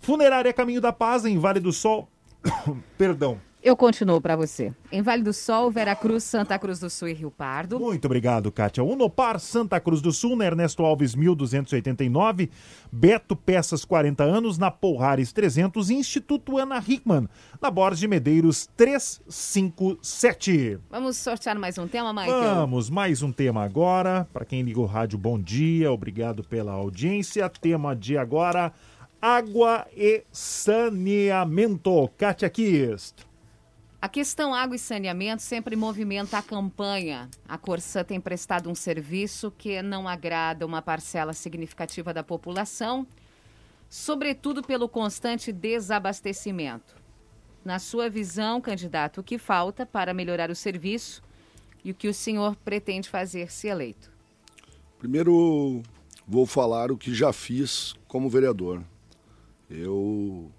Funerária 0.00 0.52
Caminho 0.52 0.80
da 0.80 0.92
Paz, 0.92 1.24
em 1.24 1.38
Vale 1.38 1.60
do 1.60 1.72
Sol. 1.72 2.08
Perdão. 2.96 3.38
Eu 3.62 3.76
continuo 3.76 4.22
para 4.22 4.36
você. 4.36 4.72
Em 4.90 5.02
Vale 5.02 5.22
do 5.22 5.34
Sol, 5.34 5.70
Veracruz, 5.70 6.24
Santa 6.24 6.58
Cruz 6.58 6.80
do 6.80 6.88
Sul 6.88 7.08
e 7.08 7.12
Rio 7.12 7.30
Pardo. 7.30 7.78
Muito 7.78 8.06
obrigado, 8.06 8.50
Kátia. 8.50 8.82
Unopar, 8.82 9.38
Santa 9.38 9.78
Cruz 9.78 10.00
do 10.00 10.10
Sul, 10.12 10.34
na 10.34 10.46
Ernesto 10.46 10.82
Alves 10.82 11.14
1289, 11.14 12.48
Beto 12.90 13.36
Peças 13.36 13.84
40 13.84 14.24
anos, 14.24 14.56
na 14.56 14.70
Porrares 14.70 15.30
300, 15.30 15.90
Instituto 15.90 16.56
Ana 16.56 16.78
Hickman, 16.78 17.28
na 17.60 17.70
Borges 17.70 18.00
de 18.00 18.08
Medeiros 18.08 18.66
357. 18.78 20.78
Vamos 20.88 21.18
sortear 21.18 21.58
mais 21.58 21.76
um 21.76 21.86
tema, 21.86 22.14
Michael? 22.14 22.54
Vamos, 22.54 22.88
mais 22.88 23.22
um 23.22 23.30
tema 23.30 23.62
agora. 23.62 24.26
Para 24.32 24.46
quem 24.46 24.62
ligou 24.62 24.84
o 24.84 24.88
rádio, 24.88 25.18
bom 25.18 25.38
dia, 25.38 25.92
obrigado 25.92 26.42
pela 26.42 26.72
audiência. 26.72 27.46
Tema 27.50 27.94
de 27.94 28.16
agora, 28.16 28.72
água 29.20 29.86
e 29.94 30.24
saneamento. 30.32 32.08
Kátia 32.16 32.48
Kist. 32.48 33.26
A 34.00 34.08
questão 34.08 34.54
água 34.54 34.76
e 34.76 34.78
saneamento 34.78 35.42
sempre 35.42 35.76
movimenta 35.76 36.38
a 36.38 36.42
campanha. 36.42 37.28
A 37.46 37.58
Corsã 37.58 38.02
tem 38.02 38.18
prestado 38.18 38.70
um 38.70 38.74
serviço 38.74 39.52
que 39.58 39.82
não 39.82 40.08
agrada 40.08 40.64
uma 40.64 40.80
parcela 40.80 41.34
significativa 41.34 42.14
da 42.14 42.22
população, 42.22 43.06
sobretudo 43.90 44.62
pelo 44.62 44.88
constante 44.88 45.52
desabastecimento. 45.52 46.96
Na 47.62 47.78
sua 47.78 48.08
visão, 48.08 48.58
candidato, 48.58 49.20
o 49.20 49.24
que 49.24 49.36
falta 49.36 49.84
para 49.84 50.14
melhorar 50.14 50.50
o 50.50 50.54
serviço 50.54 51.22
e 51.84 51.90
o 51.90 51.94
que 51.94 52.08
o 52.08 52.14
senhor 52.14 52.56
pretende 52.56 53.10
fazer 53.10 53.52
se 53.52 53.68
eleito? 53.68 54.10
Primeiro, 54.98 55.82
vou 56.26 56.46
falar 56.46 56.90
o 56.90 56.96
que 56.96 57.14
já 57.14 57.34
fiz 57.34 57.94
como 58.08 58.30
vereador. 58.30 58.82
Eu 59.70 60.50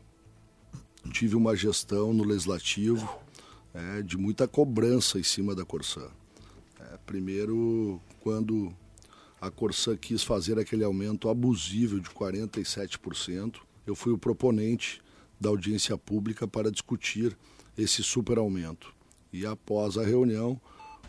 tive 1.11 1.35
uma 1.35 1.55
gestão 1.55 2.13
no 2.13 2.23
legislativo 2.23 3.19
é, 3.73 4.01
de 4.01 4.17
muita 4.17 4.47
cobrança 4.47 5.19
em 5.19 5.23
cima 5.23 5.53
da 5.53 5.65
Corsã. 5.65 6.07
É, 6.79 6.97
primeiro, 7.05 8.01
quando 8.21 8.73
a 9.41 9.51
Corsã 9.51 9.97
quis 9.97 10.23
fazer 10.23 10.57
aquele 10.57 10.83
aumento 10.83 11.27
abusivo 11.27 11.99
de 11.99 12.09
47%, 12.09 13.57
eu 13.85 13.95
fui 13.95 14.13
o 14.13 14.17
proponente 14.17 15.01
da 15.39 15.49
audiência 15.49 15.97
pública 15.97 16.47
para 16.47 16.71
discutir 16.71 17.35
esse 17.77 18.03
super 18.03 18.37
aumento. 18.37 18.93
E 19.33 19.45
após 19.45 19.97
a 19.97 20.05
reunião, 20.05 20.59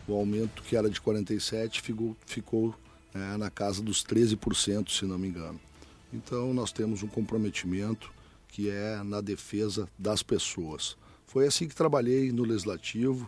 o 0.07 0.13
aumento 0.13 0.63
que 0.63 0.75
era 0.75 0.89
de 0.89 0.99
47% 0.99 1.81
ficou, 1.81 2.17
ficou 2.25 2.75
é, 3.13 3.37
na 3.37 3.49
casa 3.49 3.81
dos 3.81 4.03
13%, 4.03 4.89
se 4.89 5.05
não 5.05 5.17
me 5.17 5.27
engano. 5.27 5.59
Então, 6.13 6.53
nós 6.53 6.71
temos 6.71 7.01
um 7.01 7.07
comprometimento 7.07 8.13
que 8.47 8.69
é 8.69 9.01
na 9.03 9.19
defesa 9.19 9.89
das 9.97 10.21
pessoas. 10.21 10.95
Foi 11.25 11.47
assim 11.47 11.67
que 11.67 11.73
trabalhei 11.73 12.31
no 12.31 12.43
Legislativo 12.43 13.27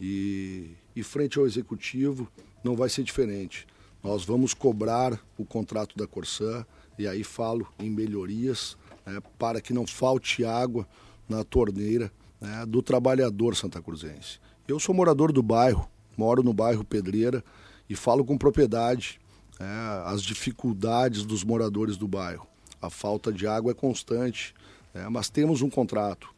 e, 0.00 0.70
e 0.96 1.02
frente 1.02 1.38
ao 1.38 1.44
Executivo 1.44 2.26
não 2.64 2.74
vai 2.74 2.88
ser 2.88 3.02
diferente. 3.02 3.66
Nós 4.02 4.24
vamos 4.24 4.54
cobrar 4.54 5.22
o 5.36 5.44
contrato 5.44 5.96
da 5.96 6.06
Corsã 6.06 6.64
e 6.98 7.06
aí 7.06 7.22
falo 7.22 7.68
em 7.78 7.90
melhorias 7.90 8.78
né, 9.04 9.20
para 9.38 9.60
que 9.60 9.74
não 9.74 9.86
falte 9.86 10.42
água 10.42 10.88
na 11.28 11.44
torneira 11.44 12.10
né, 12.40 12.64
do 12.66 12.80
trabalhador 12.80 13.54
santacruzense. 13.54 14.40
Eu 14.66 14.80
sou 14.80 14.94
morador 14.94 15.32
do 15.32 15.42
bairro, 15.42 15.86
moro 16.16 16.42
no 16.42 16.54
bairro 16.54 16.82
Pedreira 16.82 17.44
e 17.90 17.94
falo 17.94 18.24
com 18.24 18.38
propriedade 18.38 19.20
né, 19.62 20.02
as 20.06 20.20
dificuldades 20.20 21.24
dos 21.24 21.44
moradores 21.44 21.96
do 21.96 22.08
bairro. 22.08 22.48
A 22.80 22.90
falta 22.90 23.32
de 23.32 23.46
água 23.46 23.70
é 23.70 23.74
constante, 23.74 24.52
né, 24.92 25.08
mas 25.08 25.30
temos 25.30 25.62
um 25.62 25.70
contrato. 25.70 26.28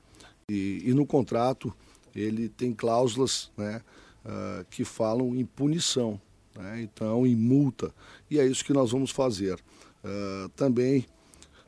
E, 0.51 0.83
e 0.85 0.93
no 0.93 1.07
contrato 1.07 1.75
ele 2.15 2.51
tem 2.51 2.75
cláusulas 2.75 3.51
né, 3.57 3.81
uh, 4.27 4.65
que 4.69 4.85
falam 4.85 5.35
em 5.35 5.45
punição, 5.47 6.21
né, 6.55 6.83
então 6.83 7.27
em 7.27 7.35
multa. 7.35 7.95
E 8.31 8.39
é 8.39 8.47
isso 8.47 8.63
que 8.63 8.75
nós 8.75 8.91
vamos 8.91 9.11
fazer. 9.11 9.55
Uh, 10.05 10.51
também 10.51 11.07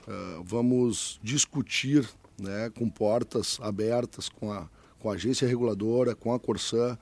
uh, 0.07 0.45
vamos 0.45 1.19
discutir 1.23 2.07
né, 2.39 2.71
com 2.77 2.87
portas 2.91 3.59
abertas 3.63 4.29
com 4.29 4.53
a, 4.53 4.69
com 4.99 5.11
a 5.11 5.15
agência 5.15 5.49
reguladora, 5.49 6.15
com 6.15 6.35
a 6.35 6.39
Corsã, 6.39 6.99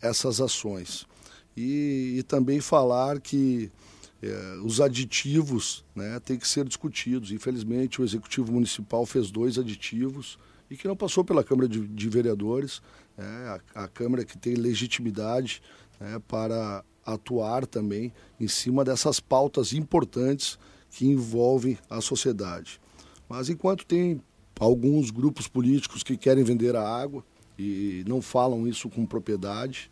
essas 0.00 0.40
ações. 0.40 1.06
E, 1.56 2.16
e, 2.18 2.22
também 2.22 2.60
falar 2.60 3.20
que 3.20 3.70
eh, 4.22 4.56
os 4.64 4.80
aditivos 4.80 5.84
né, 5.94 6.18
têm 6.20 6.38
que 6.38 6.48
ser 6.48 6.64
discutidos. 6.64 7.30
Infelizmente, 7.30 8.00
o 8.00 8.04
Executivo 8.04 8.52
Municipal 8.52 9.04
fez 9.04 9.30
dois 9.30 9.58
aditivos 9.58 10.38
e 10.70 10.76
que 10.76 10.88
não 10.88 10.96
passou 10.96 11.22
pela 11.22 11.44
Câmara 11.44 11.68
de, 11.68 11.86
de 11.86 12.08
Vereadores, 12.08 12.80
né, 13.18 13.60
a, 13.74 13.84
a, 13.84 13.88
Câmara 13.88 14.24
que 14.24 14.38
tem 14.38 14.54
legitimidade 14.54 15.60
né, 16.00 16.18
para 16.26 16.82
atuar 17.04 17.66
também 17.66 18.12
em 18.40 18.48
cima 18.48 18.84
dessas 18.84 19.20
pautas 19.20 19.72
importantes 19.72 20.58
que 20.90 21.06
envolvem 21.06 21.76
a 21.90 22.00
sociedade. 22.00 22.80
Mas 23.28 23.48
enquanto 23.50 23.84
tem 23.84 24.22
alguns 24.58 25.10
grupos 25.10 25.48
políticos 25.48 26.02
que 26.02 26.16
querem 26.16 26.44
vender 26.44 26.76
a 26.76 26.88
água 26.88 27.24
e 27.58 28.04
não 28.06 28.22
falam 28.22 28.66
isso 28.66 28.88
com 28.88 29.04
propriedade, 29.04 29.90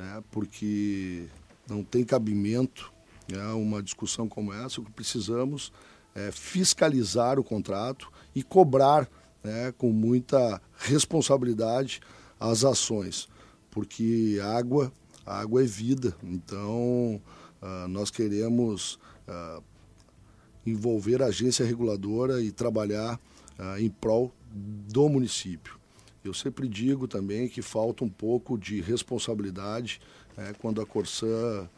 né, 0.00 0.22
porque 0.30 1.26
não 1.68 1.84
tem 1.84 2.02
cabimento 2.04 2.90
né, 3.30 3.44
uma 3.52 3.82
discussão 3.82 4.26
como 4.26 4.52
essa, 4.52 4.80
o 4.80 4.84
que 4.84 4.90
precisamos 4.90 5.70
é 6.14 6.32
fiscalizar 6.32 7.38
o 7.38 7.44
contrato 7.44 8.10
e 8.34 8.42
cobrar 8.42 9.06
né, 9.44 9.72
com 9.76 9.92
muita 9.92 10.60
responsabilidade 10.78 12.00
as 12.38 12.64
ações, 12.64 13.28
porque 13.70 14.40
água, 14.42 14.90
água 15.26 15.62
é 15.62 15.66
vida. 15.66 16.16
Então, 16.22 17.20
uh, 17.60 17.86
nós 17.88 18.10
queremos 18.10 18.98
uh, 19.28 19.62
envolver 20.66 21.22
a 21.22 21.26
agência 21.26 21.66
reguladora 21.66 22.42
e 22.42 22.50
trabalhar 22.50 23.20
uh, 23.58 23.78
em 23.78 23.90
prol 23.90 24.32
do 24.50 25.08
município. 25.10 25.79
Eu 26.24 26.34
sempre 26.34 26.68
digo 26.68 27.08
também 27.08 27.48
que 27.48 27.62
falta 27.62 28.04
um 28.04 28.08
pouco 28.08 28.58
de 28.58 28.80
responsabilidade 28.80 30.00
né, 30.36 30.52
quando 30.60 30.80
a 30.80 30.86
Corsã 30.86 31.68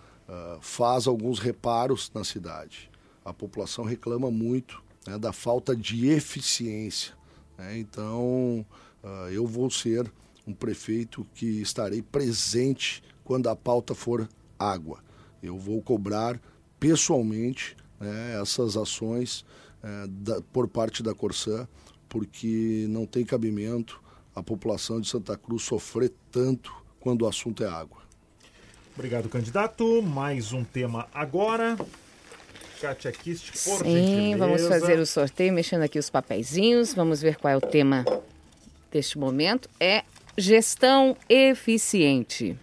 faz 0.61 1.07
alguns 1.07 1.39
reparos 1.39 2.11
na 2.15 2.25
cidade. 2.25 2.91
A 3.25 3.35
população 3.35 3.85
reclama 3.85 4.31
muito 4.31 4.83
né, 5.07 5.19
da 5.19 5.33
falta 5.33 5.75
de 5.75 6.09
eficiência. 6.09 7.15
Né? 7.59 7.79
Então, 7.79 8.65
uh, 9.03 9.29
eu 9.31 9.47
vou 9.47 9.71
ser 9.71 10.11
um 10.47 10.53
prefeito 10.53 11.27
que 11.35 11.61
estarei 11.61 12.03
presente 12.03 13.03
quando 13.25 13.49
a 13.49 13.57
pauta 13.57 13.95
for 13.95 14.29
água. 14.59 15.03
Eu 15.43 15.59
vou 15.59 15.81
cobrar 15.83 16.41
pessoalmente 16.79 17.77
né, 18.01 18.41
essas 18.41 18.77
ações 18.77 19.45
uh, 19.83 20.09
da, 20.09 20.41
por 20.53 20.69
parte 20.69 21.03
da 21.03 21.15
Corsã, 21.15 21.69
porque 22.09 22.87
não 22.89 23.07
tem 23.07 23.25
cabimento 23.25 24.03
a 24.35 24.43
população 24.43 25.01
de 25.01 25.09
Santa 25.09 25.37
Cruz 25.37 25.63
sofrer 25.63 26.13
tanto 26.31 26.73
quando 27.01 27.23
o 27.23 27.29
assunto 27.29 27.63
é 27.63 27.69
água. 27.69 28.03
Obrigado, 28.95 29.29
candidato. 29.29 30.03
Mais 30.03 30.53
um 30.53 30.65
tema 30.65 31.09
agora. 31.13 31.77
Kátia 32.81 33.13
Kist, 33.13 33.53
por 33.65 33.85
Sim, 33.85 33.95
gentileza. 33.95 34.39
vamos 34.39 34.63
fazer 34.67 34.99
o 34.99 35.07
sorteio, 35.07 35.53
mexendo 35.53 35.83
aqui 35.83 35.99
os 35.99 36.11
papeizinhos. 36.11 36.93
Vamos 36.93 37.23
ver 37.23 37.37
qual 37.37 37.53
é 37.53 37.57
o 37.57 37.61
tema 37.61 38.05
deste 38.91 39.19
momento. 39.19 39.69
É 39.79 40.05
gestão 40.37 41.17
eficiente. 41.29 42.57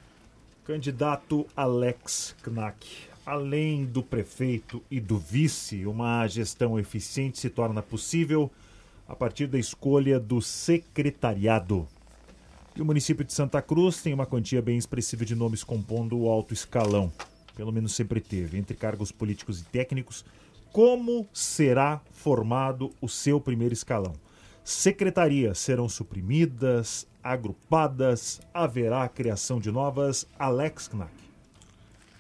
Candidato 0.66 1.48
Alex 1.56 2.36
Knack. 2.44 2.86
Além 3.26 3.86
do 3.86 4.04
prefeito 4.04 4.84
e 4.90 5.00
do 5.00 5.18
vice, 5.18 5.86
uma 5.86 6.28
gestão 6.28 6.80
eficiente 6.80 7.40
se 7.40 7.50
torna 7.50 7.82
possível 7.82 8.52
a 9.10 9.16
partir 9.16 9.48
da 9.48 9.60
escolha 9.60 10.18
do 10.18 10.42
secretariado. 10.42 11.86
E 12.76 12.82
o 12.82 12.86
município 12.86 13.26
de 13.26 13.34
Santa 13.34 13.62
Cruz 13.62 14.02
tem 14.02 14.14
uma 14.14 14.26
quantia 14.26 14.62
bem 14.62 14.78
expressiva 14.78 15.26
de 15.26 15.36
nomes 15.36 15.66
compondo 15.66 16.18
o 16.18 16.30
alto 16.30 16.54
escalão 16.54 17.12
pelo 17.60 17.74
menos 17.74 17.94
sempre 17.94 18.22
teve, 18.22 18.58
entre 18.58 18.74
cargos 18.74 19.12
políticos 19.12 19.60
e 19.60 19.66
técnicos, 19.66 20.24
como 20.72 21.28
será 21.34 22.00
formado 22.10 22.90
o 23.02 23.10
seu 23.10 23.38
primeiro 23.42 23.74
escalão? 23.74 24.14
Secretarias 24.64 25.60
serão 25.60 25.90
suprimidas, 25.90 27.06
agrupadas, 27.22 28.40
haverá 28.54 29.04
a 29.04 29.10
criação 29.10 29.60
de 29.60 29.74
novas? 29.74 30.26
Alex 30.40 30.88
Knack. 30.88 31.12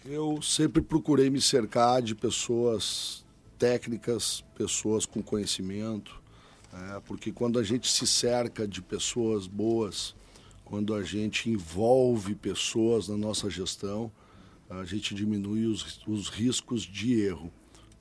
Eu 0.05 0.41
sempre 0.41 0.81
procurei 0.81 1.29
me 1.29 1.39
cercar 1.39 2.01
de 2.01 2.13
pessoas 2.13 3.25
técnicas, 3.57 4.43
pessoas 4.57 5.05
com 5.05 5.23
conhecimento, 5.23 6.18
é, 6.73 6.99
porque 7.05 7.31
quando 7.31 7.59
a 7.59 7.63
gente 7.63 7.91
se 7.91 8.05
cerca 8.05 8.67
de 8.67 8.81
pessoas 8.81 9.47
boas, 9.47 10.15
quando 10.65 10.93
a 10.93 11.03
gente 11.03 11.49
envolve 11.49 12.35
pessoas 12.35 13.07
na 13.07 13.17
nossa 13.17 13.49
gestão, 13.49 14.11
a 14.69 14.83
gente 14.83 15.15
diminui 15.15 15.65
os, 15.65 15.99
os 16.07 16.29
riscos 16.29 16.83
de 16.83 17.19
erro. 17.19 17.51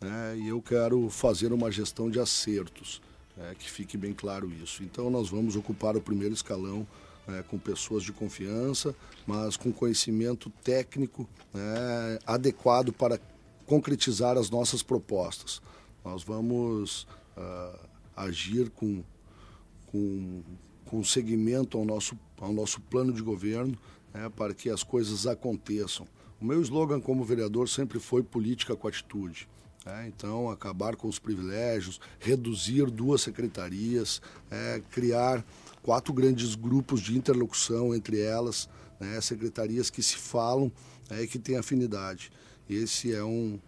Né? 0.00 0.38
E 0.38 0.48
eu 0.48 0.61
quero 0.61 1.09
fazer 1.09 1.52
uma 1.52 1.70
gestão 1.70 2.11
de 2.11 2.20
acertos. 2.20 3.00
É, 3.40 3.54
que 3.54 3.70
fique 3.70 3.96
bem 3.96 4.12
claro 4.12 4.50
isso. 4.52 4.83
Então 4.83 5.09
nós 5.09 5.28
vamos 5.28 5.54
ocupar 5.54 5.96
o 5.96 6.00
primeiro 6.00 6.35
escalão 6.35 6.85
é, 7.28 7.42
com 7.42 7.57
pessoas 7.57 8.02
de 8.02 8.12
confiança, 8.12 8.92
mas 9.24 9.57
com 9.57 9.72
conhecimento 9.72 10.50
técnico 10.64 11.28
é, 11.54 12.18
adequado 12.26 12.92
para 12.92 13.20
concretizar 13.64 14.37
as 14.37 14.50
nossas 14.50 14.83
propostas. 14.83 15.62
Nós 16.04 16.24
vamos 16.24 17.07
uh, 17.37 17.78
agir 18.24 18.70
com, 18.70 19.02
com, 19.87 20.42
com 20.85 21.04
seguimento 21.04 21.78
ao 21.78 21.85
nosso, 21.85 22.18
ao 22.40 22.52
nosso 22.52 22.81
plano 22.81 23.12
de 23.12 23.22
governo 23.22 23.76
é, 24.12 24.28
para 24.28 24.54
que 24.54 24.70
as 24.70 24.83
coisas 24.83 25.26
aconteçam. 25.26 26.07
O 26.40 26.44
meu 26.44 26.61
slogan 26.62 27.00
como 27.00 27.24
vereador 27.24 27.68
sempre 27.68 27.98
foi 27.98 28.22
política 28.22 28.76
com 28.76 28.88
atitude. 28.88 29.48
É, 29.87 30.07
então, 30.07 30.50
acabar 30.50 30.96
com 30.96 31.09
os 31.09 31.18
privilégios, 31.18 32.00
reduzir 32.18 32.90
duas 32.90 33.22
secretarias, 33.22 34.20
é, 34.50 34.83
criar 34.90 35.44
quatro 35.83 36.12
grandes 36.12 36.54
grupos 36.54 37.00
de 37.00 37.16
interlocução 37.16 37.94
entre 37.94 38.20
elas, 38.20 38.68
né, 39.00 39.20
secretarias 39.20 39.88
que 39.88 40.02
se 40.02 40.16
falam 40.16 40.70
é, 41.09 41.22
e 41.22 41.26
que 41.26 41.38
têm 41.38 41.57
afinidade. 41.57 42.31
Esse 42.68 43.14
é 43.14 43.24
um, 43.24 43.59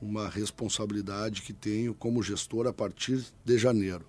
uma 0.00 0.28
responsabilidade 0.28 1.42
que 1.42 1.52
tenho 1.52 1.94
como 1.94 2.22
gestor 2.22 2.66
a 2.66 2.72
partir 2.72 3.24
de 3.44 3.58
janeiro. 3.58 4.04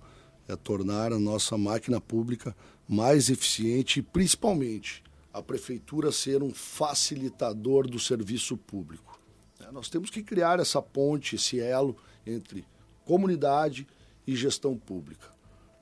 É 0.48 0.56
tornar 0.56 1.12
a 1.14 1.20
nossa 1.20 1.58
máquina 1.58 2.00
pública 2.00 2.56
mais 2.88 3.30
eficiente 3.30 4.00
e, 4.00 4.04
principalmente, 4.04 5.04
a 5.34 5.42
prefeitura 5.42 6.12
ser 6.12 6.44
um 6.44 6.54
facilitador 6.54 7.88
do 7.88 8.00
serviço 8.00 8.58
público. 8.58 9.20
É, 9.60 9.72
nós 9.72 9.90
temos 9.90 10.10
que 10.10 10.24
criar 10.24 10.60
essa 10.60 10.82
ponte, 10.82 11.36
esse 11.36 11.60
elo 11.60 11.96
entre 12.26 12.66
comunidade 13.06 13.88
e 14.28 14.36
gestão 14.36 14.78
pública. 14.78 15.28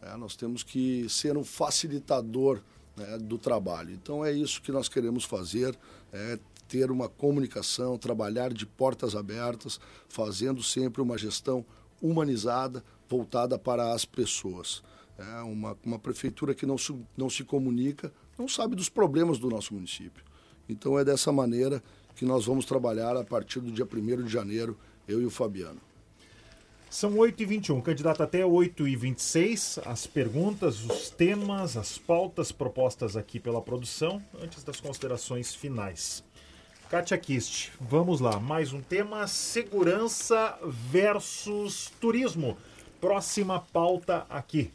É, 0.02 0.16
nós 0.16 0.36
temos 0.36 0.64
que 0.64 1.08
ser 1.10 1.38
um 1.38 1.44
facilitador 1.44 2.62
né, 2.96 3.18
do 3.18 3.38
trabalho. 3.38 3.92
Então 3.92 4.24
é 4.24 4.32
isso 4.32 4.62
que 4.62 4.72
nós 4.72 4.88
queremos 4.88 5.24
fazer, 5.24 5.78
é 6.14 6.38
ter 6.70 6.92
uma 6.92 7.10
comunicação, 7.10 7.98
trabalhar 7.98 8.54
de 8.54 8.66
portas 8.66 9.16
abertas, 9.16 9.80
fazendo 10.08 10.62
sempre 10.62 11.02
uma 11.02 11.18
gestão 11.18 11.66
humanizada, 12.00 12.84
voltada 13.10 13.58
para 13.58 13.92
as 13.92 14.06
pessoas. 14.06 14.84
É 15.18 15.42
uma, 15.42 15.76
uma 15.84 16.00
prefeitura 16.00 16.54
que 16.54 16.66
não 16.66 16.78
se, 16.78 16.96
não 17.18 17.30
se 17.30 17.44
comunica, 17.44 18.14
não 18.38 18.48
sabe 18.48 18.76
dos 18.76 18.88
problemas 18.88 19.40
do 19.40 19.50
nosso 19.50 19.74
município. 19.74 20.24
Então 20.70 20.98
é 20.98 21.04
dessa 21.04 21.32
maneira 21.32 21.84
que 22.16 22.24
nós 22.24 22.46
vamos 22.46 22.66
trabalhar 22.66 23.18
a 23.18 23.24
partir 23.24 23.60
do 23.60 23.72
dia 23.72 23.86
1 23.86 24.24
de 24.24 24.32
janeiro, 24.32 24.78
eu 25.08 25.20
e 25.22 25.26
o 25.26 25.32
Fabiano. 25.32 25.82
São 26.90 27.14
8h21, 27.14 27.84
candidato 27.84 28.24
até 28.24 28.42
8h26. 28.42 29.80
As 29.86 30.08
perguntas, 30.08 30.84
os 30.84 31.10
temas, 31.12 31.78
as 31.78 32.00
pautas 32.00 32.52
propostas 32.52 33.16
aqui 33.16 33.40
pela 33.40 33.62
produção, 33.62 34.20
antes 34.42 34.64
das 34.64 34.80
considerações 34.80 35.54
finais. 35.54 36.24
Kátia 36.90 37.18
Kist, 37.18 37.72
vamos 37.80 38.20
lá. 38.20 38.40
Mais 38.40 38.74
um 38.74 38.82
tema: 38.82 39.28
segurança 39.28 40.58
versus 40.64 41.92
turismo. 42.02 42.58
Próxima 43.00 43.64
pauta 43.72 44.26
aqui. 44.30 44.72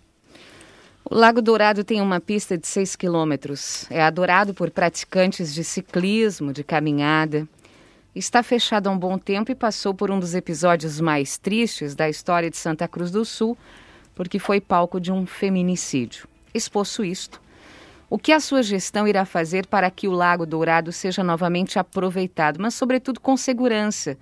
O 1.05 1.15
Lago 1.15 1.43
Dourado 1.43 1.85
tem 1.85 2.01
uma 2.01 2.21
pista 2.21 2.57
de 2.57 2.67
6 2.67 2.97
quilômetros. 2.97 3.87
É 3.91 4.03
adorado 4.03 4.55
por 4.55 4.71
praticantes 4.71 5.53
de 5.53 5.63
ciclismo, 5.63 6.53
de 6.53 6.65
caminhada 6.65 7.47
está 8.15 8.43
fechado 8.43 8.89
há 8.89 8.93
um 8.93 8.99
bom 8.99 9.19
tempo 9.19 9.51
e 9.51 9.55
passou 9.55 9.93
por 9.93 10.11
um 10.11 10.21
dos 10.21 10.35
episódios 10.35 11.01
mais 11.01 11.37
tristes 11.37 11.95
da 11.95 12.09
história 12.09 12.49
de 12.49 12.57
Santa 12.57 12.87
Cruz 12.87 13.11
do 13.11 13.25
Sul, 13.25 13.59
porque 14.15 14.39
foi 14.39 14.61
palco 14.61 15.01
de 15.01 15.11
um 15.11 15.27
feminicídio. 15.27 16.29
Exposto 16.53 17.05
isto, 17.05 17.41
o 18.09 18.19
que 18.19 18.33
a 18.33 18.41
sua 18.41 18.63
gestão 18.63 19.09
irá 19.09 19.25
fazer 19.25 19.67
para 19.67 19.91
que 19.91 20.07
o 20.07 20.13
Lago 20.13 20.45
Dourado 20.45 20.93
seja 20.93 21.25
novamente 21.25 21.79
aproveitado, 21.79 22.61
mas 22.61 22.75
sobretudo 22.75 23.21
com 23.21 23.37
segurança, 23.37 24.17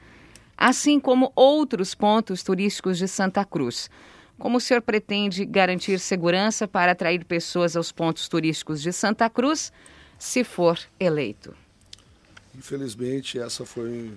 assim 0.57 1.01
como 1.01 1.33
outros 1.35 1.95
pontos 1.95 2.43
turísticos 2.43 2.99
de 2.99 3.09
Santa 3.09 3.45
Cruz? 3.45 3.91
Como 4.39 4.59
o 4.59 4.61
senhor 4.61 4.83
pretende 4.83 5.45
garantir 5.45 5.99
segurança 5.99 6.67
para 6.67 6.93
atrair 6.93 7.25
pessoas 7.25 7.77
aos 7.77 7.93
pontos 7.93 8.29
turísticos 8.29 8.81
de 8.81 8.93
Santa 8.93 9.29
Cruz, 9.29 9.73
se 10.19 10.45
for 10.45 10.79
eleito? 10.99 11.55
Infelizmente, 12.55 13.39
essa 13.39 13.65
foi 13.65 14.13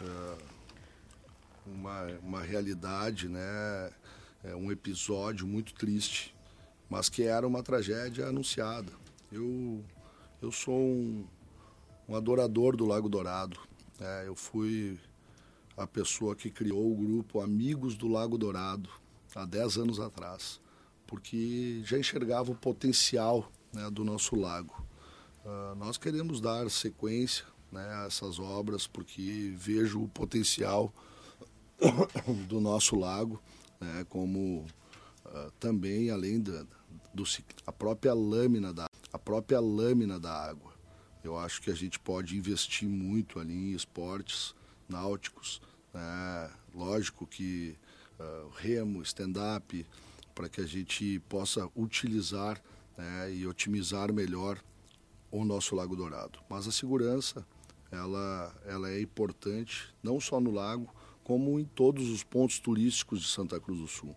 uh, 0.00 0.38
uma, 1.66 2.06
uma 2.22 2.42
realidade, 2.42 3.28
né? 3.28 3.90
É 4.44 4.54
um 4.54 4.70
episódio 4.70 5.46
muito 5.46 5.74
triste, 5.74 6.34
mas 6.88 7.08
que 7.08 7.24
era 7.24 7.46
uma 7.46 7.62
tragédia 7.62 8.26
anunciada. 8.26 8.92
Eu, 9.36 9.84
eu 10.40 10.50
sou 10.50 10.80
um, 10.80 11.26
um 12.08 12.16
adorador 12.16 12.74
do 12.74 12.86
Lago 12.86 13.06
Dourado. 13.06 13.60
Né? 14.00 14.26
Eu 14.26 14.34
fui 14.34 14.98
a 15.76 15.86
pessoa 15.86 16.34
que 16.34 16.50
criou 16.50 16.90
o 16.90 16.96
grupo 16.96 17.42
Amigos 17.42 17.94
do 17.94 18.08
Lago 18.08 18.38
Dourado 18.38 18.88
há 19.34 19.44
10 19.44 19.76
anos 19.76 20.00
atrás, 20.00 20.58
porque 21.06 21.82
já 21.84 21.98
enxergava 21.98 22.50
o 22.50 22.54
potencial 22.54 23.52
né, 23.74 23.90
do 23.90 24.04
nosso 24.04 24.34
lago. 24.36 24.82
Uh, 25.44 25.74
nós 25.76 25.98
queremos 25.98 26.40
dar 26.40 26.70
sequência 26.70 27.44
né, 27.70 28.06
essas 28.06 28.38
obras, 28.38 28.86
porque 28.86 29.52
vejo 29.54 30.02
o 30.02 30.08
potencial 30.08 30.90
do 32.48 32.58
nosso 32.58 32.96
lago, 32.96 33.38
né, 33.78 34.06
como 34.08 34.64
uh, 35.26 35.50
também 35.60 36.10
além 36.10 36.40
da 36.40 36.64
do, 37.12 37.24
a 37.66 37.72
própria 37.72 38.12
lâmina 38.12 38.72
da 38.72 38.84
a 38.84 38.95
própria 39.26 39.58
lâmina 39.58 40.20
da 40.20 40.32
água. 40.32 40.72
Eu 41.24 41.36
acho 41.36 41.60
que 41.60 41.68
a 41.68 41.74
gente 41.74 41.98
pode 41.98 42.36
investir 42.36 42.88
muito 42.88 43.40
ali 43.40 43.52
em 43.52 43.72
esportes 43.72 44.54
náuticos, 44.88 45.60
né, 45.92 46.50
lógico 46.72 47.26
que 47.26 47.76
uh, 48.20 48.48
remo, 48.50 49.02
stand-up, 49.02 49.84
para 50.32 50.48
que 50.48 50.60
a 50.60 50.66
gente 50.66 51.18
possa 51.28 51.68
utilizar 51.74 52.62
né, 52.96 53.34
e 53.34 53.44
otimizar 53.48 54.12
melhor 54.12 54.62
o 55.28 55.44
nosso 55.44 55.74
Lago 55.74 55.96
Dourado. 55.96 56.38
Mas 56.48 56.68
a 56.68 56.72
segurança 56.72 57.44
ela, 57.90 58.54
ela 58.64 58.90
é 58.90 59.00
importante 59.00 59.92
não 60.04 60.20
só 60.20 60.40
no 60.40 60.52
lago, 60.52 60.88
como 61.24 61.58
em 61.58 61.64
todos 61.64 62.10
os 62.10 62.22
pontos 62.22 62.60
turísticos 62.60 63.22
de 63.22 63.26
Santa 63.26 63.58
Cruz 63.58 63.80
do 63.80 63.88
Sul. 63.88 64.14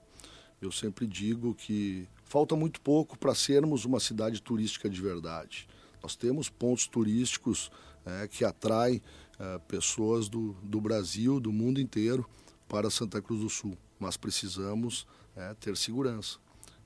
Eu 0.62 0.72
sempre 0.72 1.08
digo 1.08 1.56
que 1.56 2.08
falta 2.30 2.56
muito 2.56 2.80
pouco 2.80 3.18
para 3.18 3.34
sermos 3.34 3.84
uma 3.84 4.00
cidade 4.00 4.42
turística 4.42 4.88
de 4.88 5.02
verdade. 5.02 5.68
Nós 6.02 6.16
temos 6.16 6.48
pontos 6.48 6.88
turísticos 6.88 7.72
é, 8.06 8.28
que 8.28 8.46
atraem 8.46 9.02
é, 9.40 9.58
pessoas 9.68 10.30
do, 10.30 10.54
do 10.64 10.80
Brasil, 10.80 11.40
do 11.40 11.52
mundo 11.52 11.82
inteiro, 11.82 12.30
para 12.68 12.92
Santa 12.92 13.20
Cruz 13.20 13.42
do 13.42 13.50
Sul, 13.50 13.76
mas 14.00 14.16
precisamos 14.16 15.08
é, 15.36 15.56
ter 15.56 15.76
segurança. 15.76 16.38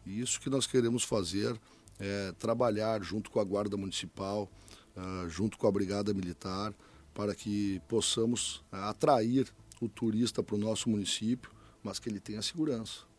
E 0.06 0.21
isso 0.21 0.39
que 0.39 0.49
nós 0.49 0.65
queremos 0.65 1.03
fazer 1.03 1.60
é 1.99 2.32
trabalhar 2.39 3.03
junto 3.03 3.29
com 3.29 3.39
a 3.39 3.43
Guarda 3.43 3.77
Municipal, 3.77 4.49
uh, 4.95 5.29
junto 5.29 5.58
com 5.58 5.67
a 5.67 5.71
Brigada 5.71 6.13
Militar, 6.13 6.73
para 7.13 7.36
que 7.36 7.82
possamos 7.88 8.63
atrair 8.71 9.47
o 9.79 9.88
turista 9.88 10.41
para 10.41 10.56
o 10.56 10.58
nosso 10.58 10.89
município, 10.89 11.51
mas 11.84 11.99
que 11.99 12.10
ele 12.10 12.19
tenha 12.19 12.41
segurança. 12.41 13.12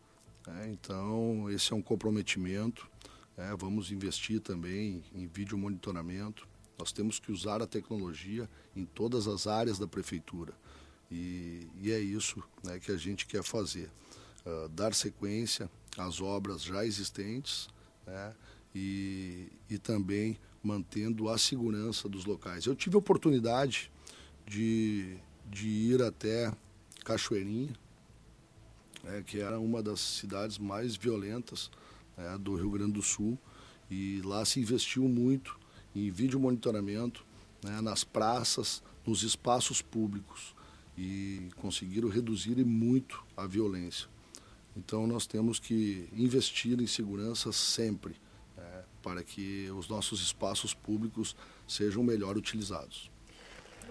É, 0.47 0.67
então, 0.69 1.49
esse 1.49 1.73
é 1.73 1.75
um 1.75 1.81
comprometimento. 1.81 2.87
É, 3.37 3.55
vamos 3.55 3.91
investir 3.91 4.39
também 4.39 5.03
em 5.13 5.27
vídeo 5.27 5.57
monitoramento. 5.57 6.47
Nós 6.77 6.91
temos 6.91 7.19
que 7.19 7.31
usar 7.31 7.61
a 7.61 7.67
tecnologia 7.67 8.49
em 8.75 8.85
todas 8.85 9.27
as 9.27 9.47
áreas 9.47 9.79
da 9.79 9.87
prefeitura. 9.87 10.53
E, 11.11 11.67
e 11.81 11.91
é 11.91 11.99
isso 11.99 12.43
né, 12.63 12.79
que 12.79 12.91
a 12.91 12.97
gente 12.97 13.25
quer 13.25 13.43
fazer. 13.43 13.89
Uh, 14.45 14.69
dar 14.69 14.93
sequência 14.93 15.69
às 15.97 16.21
obras 16.21 16.61
já 16.61 16.85
existentes 16.85 17.67
né, 18.05 18.35
e, 18.75 19.47
e 19.67 19.79
também 19.79 20.37
mantendo 20.61 21.29
a 21.29 21.37
segurança 21.37 22.07
dos 22.07 22.25
locais. 22.25 22.65
Eu 22.65 22.75
tive 22.75 22.95
a 22.95 22.99
oportunidade 22.99 23.91
de, 24.45 25.17
de 25.49 25.67
ir 25.67 26.01
até 26.01 26.53
Cachoeirinha, 27.03 27.73
né, 29.05 29.23
que 29.25 29.39
era 29.39 29.57
uma 29.57 29.81
das 29.81 30.01
cidades 30.01 30.57
mais 30.57 30.97
violentas 30.97 31.71
né, 32.17 32.37
do 32.37 32.55
Rio 32.55 32.71
Grande 32.71 32.91
do 32.91 33.01
Sul, 33.01 33.39
e 33.89 34.21
lá 34.25 34.43
se 34.43 34.59
investiu 34.59 35.07
muito 35.07 35.57
em 35.95 36.11
vídeo 36.11 36.37
monitoramento 36.37 37.25
né, 37.63 37.79
nas 37.79 38.03
praças, 38.03 38.83
nos 39.05 39.23
espaços 39.23 39.81
públicos, 39.81 40.53
e 40.97 41.49
conseguiram 41.55 42.09
reduzir 42.09 42.55
muito 42.65 43.23
a 43.37 43.45
violência. 43.45 44.09
Então 44.75 45.07
nós 45.07 45.25
temos 45.25 45.59
que 45.59 46.09
investir 46.13 46.81
em 46.81 46.87
segurança 46.87 47.51
sempre 47.53 48.15
para 49.05 49.23
que 49.23 49.69
os 49.69 49.87
nossos 49.87 50.19
espaços 50.19 50.73
públicos 50.73 51.35
sejam 51.67 52.03
melhor 52.03 52.35
utilizados. 52.35 53.11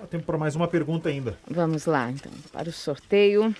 Há 0.03 0.09
tempo 0.09 0.24
para 0.24 0.37
mais 0.37 0.57
uma 0.57 0.66
pergunta 0.66 1.09
ainda. 1.09 1.38
Vamos 1.48 1.87
lá, 1.87 2.11
então, 2.11 2.33
para 2.53 2.68
o 2.68 2.72
sorteio. 2.72 3.55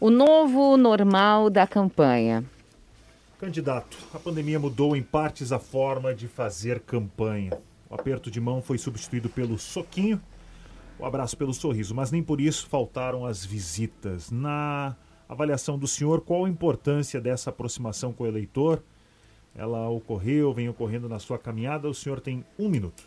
O 0.00 0.08
novo 0.08 0.78
normal 0.78 1.50
da 1.50 1.66
campanha. 1.66 2.42
Candidato, 3.38 3.98
a 4.14 4.18
pandemia 4.18 4.58
mudou 4.58 4.96
em 4.96 5.02
partes 5.02 5.52
a 5.52 5.58
forma 5.58 6.14
de 6.14 6.26
fazer 6.26 6.80
campanha. 6.80 7.60
O 7.90 7.94
aperto 7.94 8.30
de 8.30 8.40
mão 8.40 8.62
foi 8.62 8.78
substituído 8.78 9.28
pelo 9.28 9.58
soquinho, 9.58 10.18
o 10.98 11.04
abraço 11.04 11.36
pelo 11.36 11.52
sorriso, 11.52 11.94
mas 11.94 12.10
nem 12.10 12.22
por 12.22 12.40
isso 12.40 12.66
faltaram 12.66 13.26
as 13.26 13.44
visitas. 13.44 14.30
Na 14.30 14.96
avaliação 15.28 15.78
do 15.78 15.86
senhor, 15.86 16.22
qual 16.22 16.46
a 16.46 16.48
importância 16.48 17.20
dessa 17.20 17.50
aproximação 17.50 18.10
com 18.10 18.24
o 18.24 18.26
eleitor? 18.26 18.82
Ela 19.54 19.86
ocorreu, 19.90 20.54
vem 20.54 20.70
ocorrendo 20.70 21.10
na 21.10 21.18
sua 21.18 21.38
caminhada. 21.38 21.90
O 21.90 21.94
senhor 21.94 22.20
tem 22.20 22.42
um 22.58 22.70
minuto. 22.70 23.04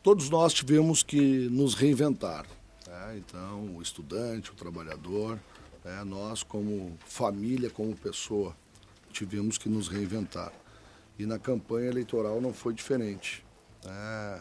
Todos 0.00 0.30
nós 0.30 0.54
tivemos 0.54 1.02
que 1.02 1.48
nos 1.50 1.74
reinventar. 1.74 2.46
Né? 2.86 3.18
Então, 3.18 3.74
o 3.74 3.82
estudante, 3.82 4.52
o 4.52 4.54
trabalhador, 4.54 5.40
né? 5.84 6.04
nós, 6.04 6.42
como 6.42 6.96
família, 7.06 7.70
como 7.70 7.96
pessoa, 7.96 8.56
tivemos 9.10 9.58
que 9.58 9.68
nos 9.68 9.88
reinventar. 9.88 10.52
E 11.18 11.26
na 11.26 11.38
campanha 11.38 11.88
eleitoral 11.88 12.40
não 12.40 12.52
foi 12.52 12.72
diferente. 12.72 13.44
É, 13.84 14.40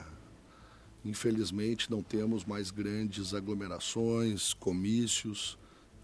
infelizmente 1.04 1.90
não 1.90 2.02
temos 2.04 2.46
mais 2.46 2.72
grandes 2.72 3.34
aglomerações, 3.34 4.54
comícios 4.54 5.58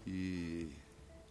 e, 0.06 0.68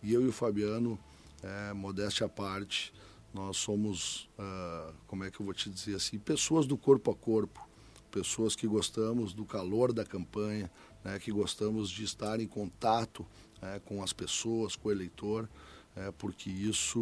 e 0.01 0.13
eu 0.13 0.21
e 0.21 0.27
o 0.27 0.31
Fabiano, 0.31 0.99
é, 1.41 1.73
modéstia 1.73 2.25
à 2.25 2.29
parte, 2.29 2.93
nós 3.33 3.57
somos, 3.57 4.29
uh, 4.37 4.93
como 5.07 5.23
é 5.23 5.31
que 5.31 5.39
eu 5.39 5.45
vou 5.45 5.55
te 5.55 5.69
dizer 5.69 5.95
assim, 5.95 6.19
pessoas 6.19 6.67
do 6.67 6.77
corpo 6.77 7.09
a 7.09 7.15
corpo, 7.15 7.67
pessoas 8.13 8.55
que 8.55 8.67
gostamos 8.67 9.33
do 9.33 9.43
calor 9.43 9.91
da 9.91 10.05
campanha, 10.05 10.69
né, 11.03 11.17
que 11.17 11.31
gostamos 11.31 11.89
de 11.89 12.03
estar 12.03 12.39
em 12.39 12.47
contato 12.47 13.25
é, 13.61 13.79
com 13.79 14.03
as 14.03 14.13
pessoas, 14.13 14.75
com 14.75 14.89
o 14.89 14.91
eleitor, 14.91 15.49
é, 15.95 16.11
porque 16.11 16.49
isso 16.49 16.99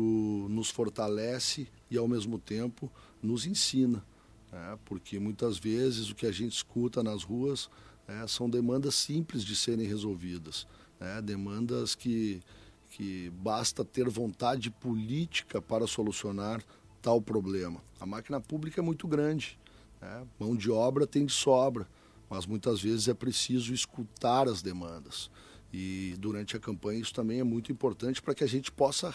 nos 0.49 0.69
fortalece 0.69 1.67
e 1.89 1.97
ao 1.97 2.07
mesmo 2.07 2.39
tempo 2.39 2.91
nos 3.21 3.45
ensina 3.45 4.03
né? 4.51 4.77
porque 4.85 5.17
muitas 5.19 5.57
vezes 5.57 6.09
o 6.09 6.15
que 6.15 6.25
a 6.25 6.31
gente 6.31 6.53
escuta 6.53 7.01
nas 7.01 7.23
ruas 7.23 7.69
né, 8.07 8.25
são 8.27 8.49
demandas 8.49 8.95
simples 8.95 9.43
de 9.43 9.55
serem 9.55 9.87
resolvidas, 9.87 10.67
né? 10.99 11.21
demandas 11.21 11.95
que, 11.95 12.41
que 12.89 13.29
basta 13.31 13.85
ter 13.85 14.09
vontade 14.09 14.69
política 14.69 15.61
para 15.61 15.87
solucionar 15.87 16.61
tal 17.01 17.21
problema. 17.21 17.81
A 17.99 18.05
máquina 18.05 18.39
pública 18.39 18.81
é 18.81 18.83
muito 18.83 19.07
grande, 19.07 19.57
né? 20.01 20.25
mão 20.39 20.55
de 20.55 20.71
obra 20.71 21.05
tem 21.05 21.25
de 21.25 21.33
sobra, 21.33 21.87
mas 22.29 22.45
muitas 22.45 22.81
vezes 22.81 23.07
é 23.07 23.13
preciso 23.13 23.73
escutar 23.73 24.47
as 24.47 24.61
demandas. 24.61 25.29
E 25.73 26.15
durante 26.19 26.55
a 26.55 26.59
campanha 26.59 26.99
isso 26.99 27.13
também 27.13 27.39
é 27.39 27.43
muito 27.43 27.71
importante 27.71 28.21
para 28.21 28.33
que 28.33 28.43
a 28.43 28.47
gente 28.47 28.71
possa 28.71 29.13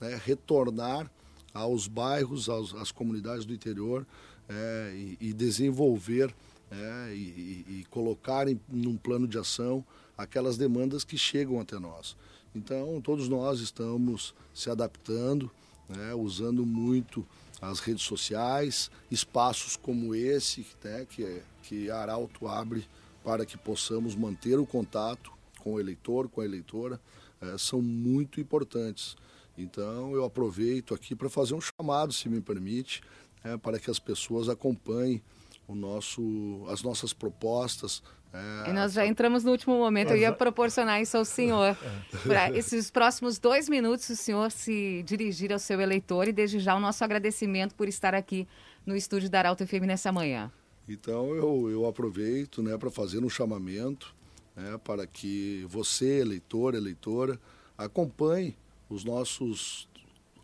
né, 0.00 0.20
retornar 0.24 1.10
aos 1.52 1.86
bairros, 1.86 2.48
aos, 2.48 2.74
às 2.74 2.90
comunidades 2.92 3.44
do 3.44 3.52
interior 3.52 4.06
é, 4.48 4.92
e, 4.94 5.18
e, 5.20 5.32
desenvolver 5.32 6.34
é, 6.70 7.14
e, 7.14 7.64
e, 7.68 7.86
colocar 7.90 8.48
em 8.48 8.58
num 8.68 8.96
plano 8.96 9.26
de 9.26 9.38
ação 9.38 9.84
aquelas 10.16 10.56
demandas 10.56 11.04
que 11.04 11.18
chegam 11.18 11.60
até 11.60 11.78
nós. 11.78 12.16
Então, 12.54 13.00
todos 13.00 13.28
nós 13.28 13.60
estamos 13.60 14.34
se 14.52 14.70
adaptando, 14.70 15.50
né, 15.88 16.14
usando 16.14 16.64
muito 16.64 17.26
as 17.60 17.80
redes 17.80 18.02
sociais, 18.02 18.90
espaços 19.10 19.76
como 19.76 20.14
esse 20.14 20.66
né, 20.82 21.06
que, 21.08 21.24
é, 21.24 21.42
que 21.62 21.90
Arauto 21.90 22.48
abre 22.48 22.86
para 23.22 23.44
que 23.44 23.58
possamos 23.58 24.14
manter 24.14 24.58
o 24.58 24.66
contato 24.66 25.32
com 25.58 25.74
o 25.74 25.80
eleitor, 25.80 26.28
com 26.28 26.40
a 26.40 26.44
eleitora, 26.44 27.00
é, 27.40 27.58
são 27.58 27.82
muito 27.82 28.40
importantes. 28.40 29.16
Então, 29.56 30.14
eu 30.14 30.24
aproveito 30.24 30.94
aqui 30.94 31.14
para 31.14 31.28
fazer 31.28 31.54
um 31.54 31.60
chamado, 31.60 32.12
se 32.12 32.28
me 32.28 32.40
permite, 32.40 33.02
é, 33.44 33.56
para 33.56 33.78
que 33.78 33.90
as 33.90 33.98
pessoas 33.98 34.48
acompanhem 34.48 35.22
o 35.70 35.74
nosso, 35.74 36.64
as 36.68 36.82
nossas 36.82 37.12
propostas. 37.12 38.02
É, 38.32 38.70
e 38.70 38.72
nós 38.72 38.92
já 38.92 39.06
entramos 39.06 39.44
no 39.44 39.52
último 39.52 39.76
momento, 39.78 40.10
eu 40.10 40.16
ia 40.16 40.32
proporcionar 40.32 41.00
isso 41.00 41.16
ao 41.16 41.24
senhor. 41.24 41.76
Para 42.26 42.50
esses 42.56 42.90
próximos 42.90 43.38
dois 43.38 43.68
minutos, 43.68 44.08
o 44.08 44.16
senhor 44.16 44.50
se 44.50 45.02
dirigir 45.04 45.52
ao 45.52 45.58
seu 45.58 45.80
eleitor 45.80 46.26
e 46.28 46.32
desde 46.32 46.58
já 46.58 46.74
o 46.74 46.80
nosso 46.80 47.02
agradecimento 47.04 47.74
por 47.74 47.88
estar 47.88 48.14
aqui 48.14 48.48
no 48.84 48.96
estúdio 48.96 49.30
da 49.30 49.38
Arauto 49.38 49.66
FM 49.66 49.86
nessa 49.86 50.10
manhã. 50.10 50.50
Então 50.88 51.34
eu, 51.34 51.70
eu 51.70 51.86
aproveito 51.86 52.62
né, 52.62 52.76
para 52.76 52.90
fazer 52.90 53.22
um 53.22 53.28
chamamento 53.28 54.14
né, 54.56 54.78
para 54.82 55.06
que 55.06 55.64
você, 55.68 56.20
eleitor, 56.20 56.74
eleitora, 56.74 57.38
acompanhe 57.78 58.56
os 58.88 59.04
nossos 59.04 59.88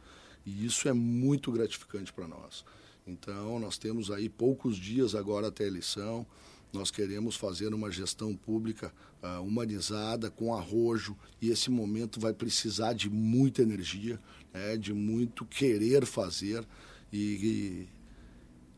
E 0.45 0.65
isso 0.65 0.87
é 0.87 0.93
muito 0.93 1.51
gratificante 1.51 2.13
para 2.13 2.27
nós. 2.27 2.63
Então, 3.05 3.59
nós 3.59 3.77
temos 3.77 4.11
aí 4.11 4.29
poucos 4.29 4.77
dias 4.77 5.15
agora 5.15 5.47
até 5.47 5.63
a 5.63 5.67
eleição. 5.67 6.25
Nós 6.71 6.91
queremos 6.91 7.35
fazer 7.35 7.73
uma 7.73 7.91
gestão 7.91 8.35
pública 8.35 8.93
uh, 9.23 9.41
humanizada, 9.41 10.29
com 10.29 10.53
arrojo, 10.53 11.17
e 11.41 11.49
esse 11.49 11.71
momento 11.71 12.19
vai 12.19 12.31
precisar 12.31 12.93
de 12.93 13.09
muita 13.09 13.63
energia, 13.63 14.19
né, 14.53 14.77
de 14.77 14.93
muito 14.93 15.43
querer 15.45 16.05
fazer. 16.05 16.63
E, 17.11 17.17
e, 17.17 17.89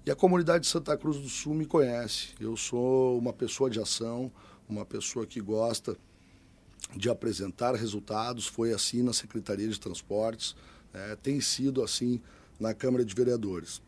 e, 0.05 0.11
a 0.11 0.15
comunidade 0.15 0.63
de 0.63 0.69
Santa 0.69 0.97
Cruz 0.97 1.17
do 1.17 1.29
Sul 1.29 1.53
me 1.53 1.65
conhece. 1.65 2.29
Eu 2.39 2.57
sou 2.57 3.17
uma 3.17 3.31
pessoa 3.31 3.69
de 3.69 3.79
ação, 3.79 4.31
uma 4.67 4.85
pessoa 4.85 5.25
que 5.25 5.39
gosta 5.39 5.95
de 6.95 7.09
apresentar 7.09 7.75
resultados. 7.75 8.47
Foi 8.47 8.73
assim 8.73 9.03
na 9.03 9.13
Secretaria 9.13 9.67
de 9.67 9.79
Transportes, 9.79 10.55
né, 10.93 11.15
tem 11.21 11.39
sido 11.39 11.83
assim 11.83 12.21
na 12.59 12.73
Câmara 12.73 13.05
de 13.05 13.13
Vereadores. 13.13 13.81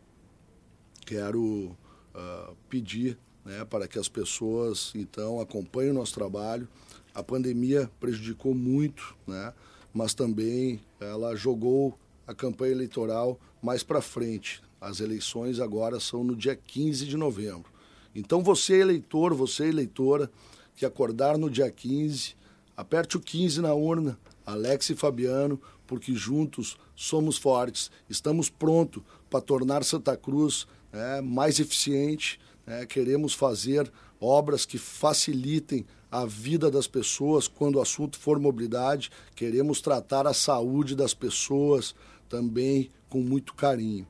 Quero 1.06 1.42
uh, 1.44 2.56
pedir 2.70 3.18
né, 3.44 3.66
para 3.66 3.88
que 3.88 4.00
as 4.00 4.08
pessoas 4.08 4.92
então 4.96 5.40
acompanhem 5.40 5.92
o 5.92 5.96
nosso 5.96 6.14
trabalho. 6.14 6.68
A 7.14 7.22
pandemia 7.22 7.90
prejudicou 8.00 8.54
muito, 8.54 9.16
né, 9.28 9.54
mas 9.94 10.14
também 10.14 10.82
ela 11.00 11.36
jogou 11.36 11.98
a 12.26 12.34
campanha 12.34 12.72
eleitoral 12.72 13.40
mais 13.62 13.84
para 13.84 14.02
frente. 14.02 14.62
As 14.84 15.00
eleições 15.00 15.62
agora 15.62 15.98
são 15.98 16.26
no 16.26 16.36
dia 16.36 16.58
15 16.58 17.06
de 17.06 17.16
novembro. 17.16 17.72
Então 18.14 18.44
você 18.44 18.82
eleitor, 18.82 19.34
você 19.34 19.70
eleitora 19.70 20.30
que 20.76 20.86
acordar 20.86 21.38
no 21.38 21.50
dia 21.50 21.72
15, 21.72 22.36
aperte 22.76 23.16
o 23.16 23.22
15 23.22 23.62
na 23.62 23.74
urna, 23.74 24.20
Alex 24.46 24.90
e 24.90 24.96
Fabiano, 24.96 25.58
porque 25.88 26.14
juntos 26.14 26.78
somos 26.98 27.38
fortes, 27.38 27.90
estamos 28.10 28.50
prontos 28.50 29.02
para 29.30 29.40
tornar 29.40 29.86
Santa 29.86 30.18
Cruz 30.18 30.68
né, 30.92 31.22
mais 31.22 31.62
eficiente, 31.62 32.38
é, 32.68 32.86
queremos 32.86 33.34
fazer 33.34 33.90
obras 34.20 34.66
que 34.66 34.78
facilitem 34.78 35.86
a 36.12 36.26
vida 36.26 36.70
das 36.70 36.88
pessoas 36.88 37.48
quando 37.48 37.78
o 37.78 37.82
assunto 37.82 38.20
for 38.20 38.38
mobilidade. 38.38 39.10
Queremos 39.34 39.80
tratar 39.80 40.28
a 40.28 40.34
saúde 40.34 40.94
das 40.94 41.14
pessoas 41.14 41.96
também 42.28 42.90
com 43.10 43.22
muito 43.22 43.54
carinho. 43.54 44.06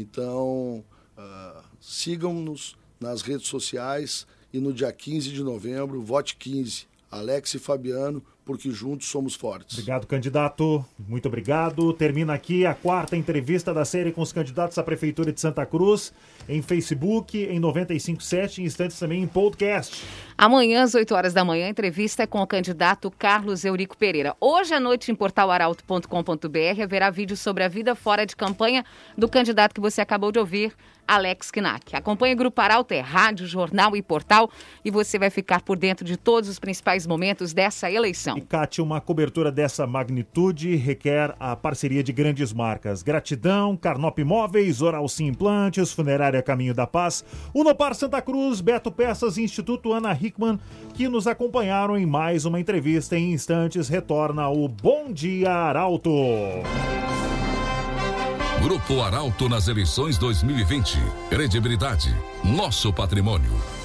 Então, 0.00 0.84
uh, 1.18 1.62
sigam-nos 1.80 2.76
nas 3.00 3.20
redes 3.20 3.48
sociais 3.48 4.28
e 4.52 4.60
no 4.60 4.72
dia 4.72 4.92
15 4.92 5.30
de 5.30 5.42
novembro, 5.42 6.00
vote 6.00 6.36
15, 6.36 6.86
Alex 7.10 7.54
e 7.54 7.58
Fabiano, 7.58 8.24
porque 8.48 8.70
juntos 8.70 9.06
somos 9.08 9.34
fortes. 9.34 9.76
Obrigado, 9.76 10.06
candidato. 10.06 10.82
Muito 11.06 11.28
obrigado. 11.28 11.92
Termina 11.92 12.32
aqui 12.32 12.64
a 12.64 12.72
quarta 12.72 13.14
entrevista 13.14 13.74
da 13.74 13.84
série 13.84 14.10
com 14.10 14.22
os 14.22 14.32
candidatos 14.32 14.78
à 14.78 14.82
Prefeitura 14.82 15.30
de 15.30 15.38
Santa 15.38 15.66
Cruz, 15.66 16.14
em 16.48 16.62
Facebook, 16.62 17.36
em 17.36 17.60
957, 17.60 18.62
em 18.62 18.64
instantes 18.64 18.98
também 18.98 19.22
em 19.22 19.26
podcast. 19.26 20.02
Amanhã, 20.38 20.82
às 20.82 20.94
8 20.94 21.14
horas 21.14 21.34
da 21.34 21.44
manhã, 21.44 21.66
a 21.66 21.68
entrevista 21.68 22.22
é 22.22 22.26
com 22.26 22.40
o 22.40 22.46
candidato 22.46 23.10
Carlos 23.10 23.66
Eurico 23.66 23.98
Pereira. 23.98 24.34
Hoje 24.40 24.72
à 24.72 24.80
noite, 24.80 25.12
em 25.12 25.14
portalaralto.com.br, 25.14 26.82
haverá 26.82 27.10
vídeo 27.10 27.36
sobre 27.36 27.64
a 27.64 27.68
vida 27.68 27.94
fora 27.94 28.24
de 28.24 28.34
campanha 28.34 28.82
do 29.14 29.28
candidato 29.28 29.74
que 29.74 29.80
você 29.80 30.00
acabou 30.00 30.32
de 30.32 30.38
ouvir, 30.38 30.74
Alex 31.08 31.50
Knack. 31.50 31.96
Acompanhe 31.96 32.34
o 32.34 32.36
Grupo 32.36 32.60
Arauto, 32.60 32.92
é 32.92 33.00
rádio, 33.00 33.46
jornal 33.46 33.96
e 33.96 34.02
portal, 34.02 34.50
e 34.84 34.90
você 34.90 35.18
vai 35.18 35.30
ficar 35.30 35.62
por 35.62 35.78
dentro 35.78 36.04
de 36.04 36.16
todos 36.16 36.50
os 36.50 36.58
principais 36.58 37.06
momentos 37.06 37.54
dessa 37.54 37.90
eleição. 37.90 38.36
E, 38.36 38.42
uma 38.82 39.00
cobertura 39.00 39.50
dessa 39.50 39.86
magnitude 39.86 40.76
requer 40.76 41.34
a 41.40 41.56
parceria 41.56 42.02
de 42.02 42.12
grandes 42.12 42.52
marcas. 42.52 43.02
Gratidão, 43.02 43.76
Carnop 43.76 44.18
Imóveis, 44.18 44.82
Oral 44.82 45.08
Sim 45.08 45.26
Implantes, 45.26 45.92
Funerária 45.92 46.42
Caminho 46.42 46.74
da 46.74 46.86
Paz, 46.86 47.24
Unopar 47.54 47.94
Santa 47.94 48.20
Cruz, 48.20 48.60
Beto 48.60 48.92
Peças, 48.92 49.38
Instituto 49.38 49.92
Ana 49.92 50.12
Hickman, 50.12 50.60
que 50.94 51.08
nos 51.08 51.26
acompanharam 51.26 51.96
em 51.96 52.04
mais 52.04 52.44
uma 52.44 52.60
entrevista. 52.60 53.16
Em 53.16 53.32
instantes, 53.32 53.88
retorna 53.88 54.48
o 54.48 54.68
Bom 54.68 55.12
Dia 55.12 55.52
Arauto. 55.52 56.10
Grupo 58.62 59.02
Arauto 59.02 59.48
nas 59.48 59.68
eleições 59.68 60.18
2020. 60.18 60.98
Credibilidade, 61.30 62.14
nosso 62.42 62.92
patrimônio. 62.92 63.77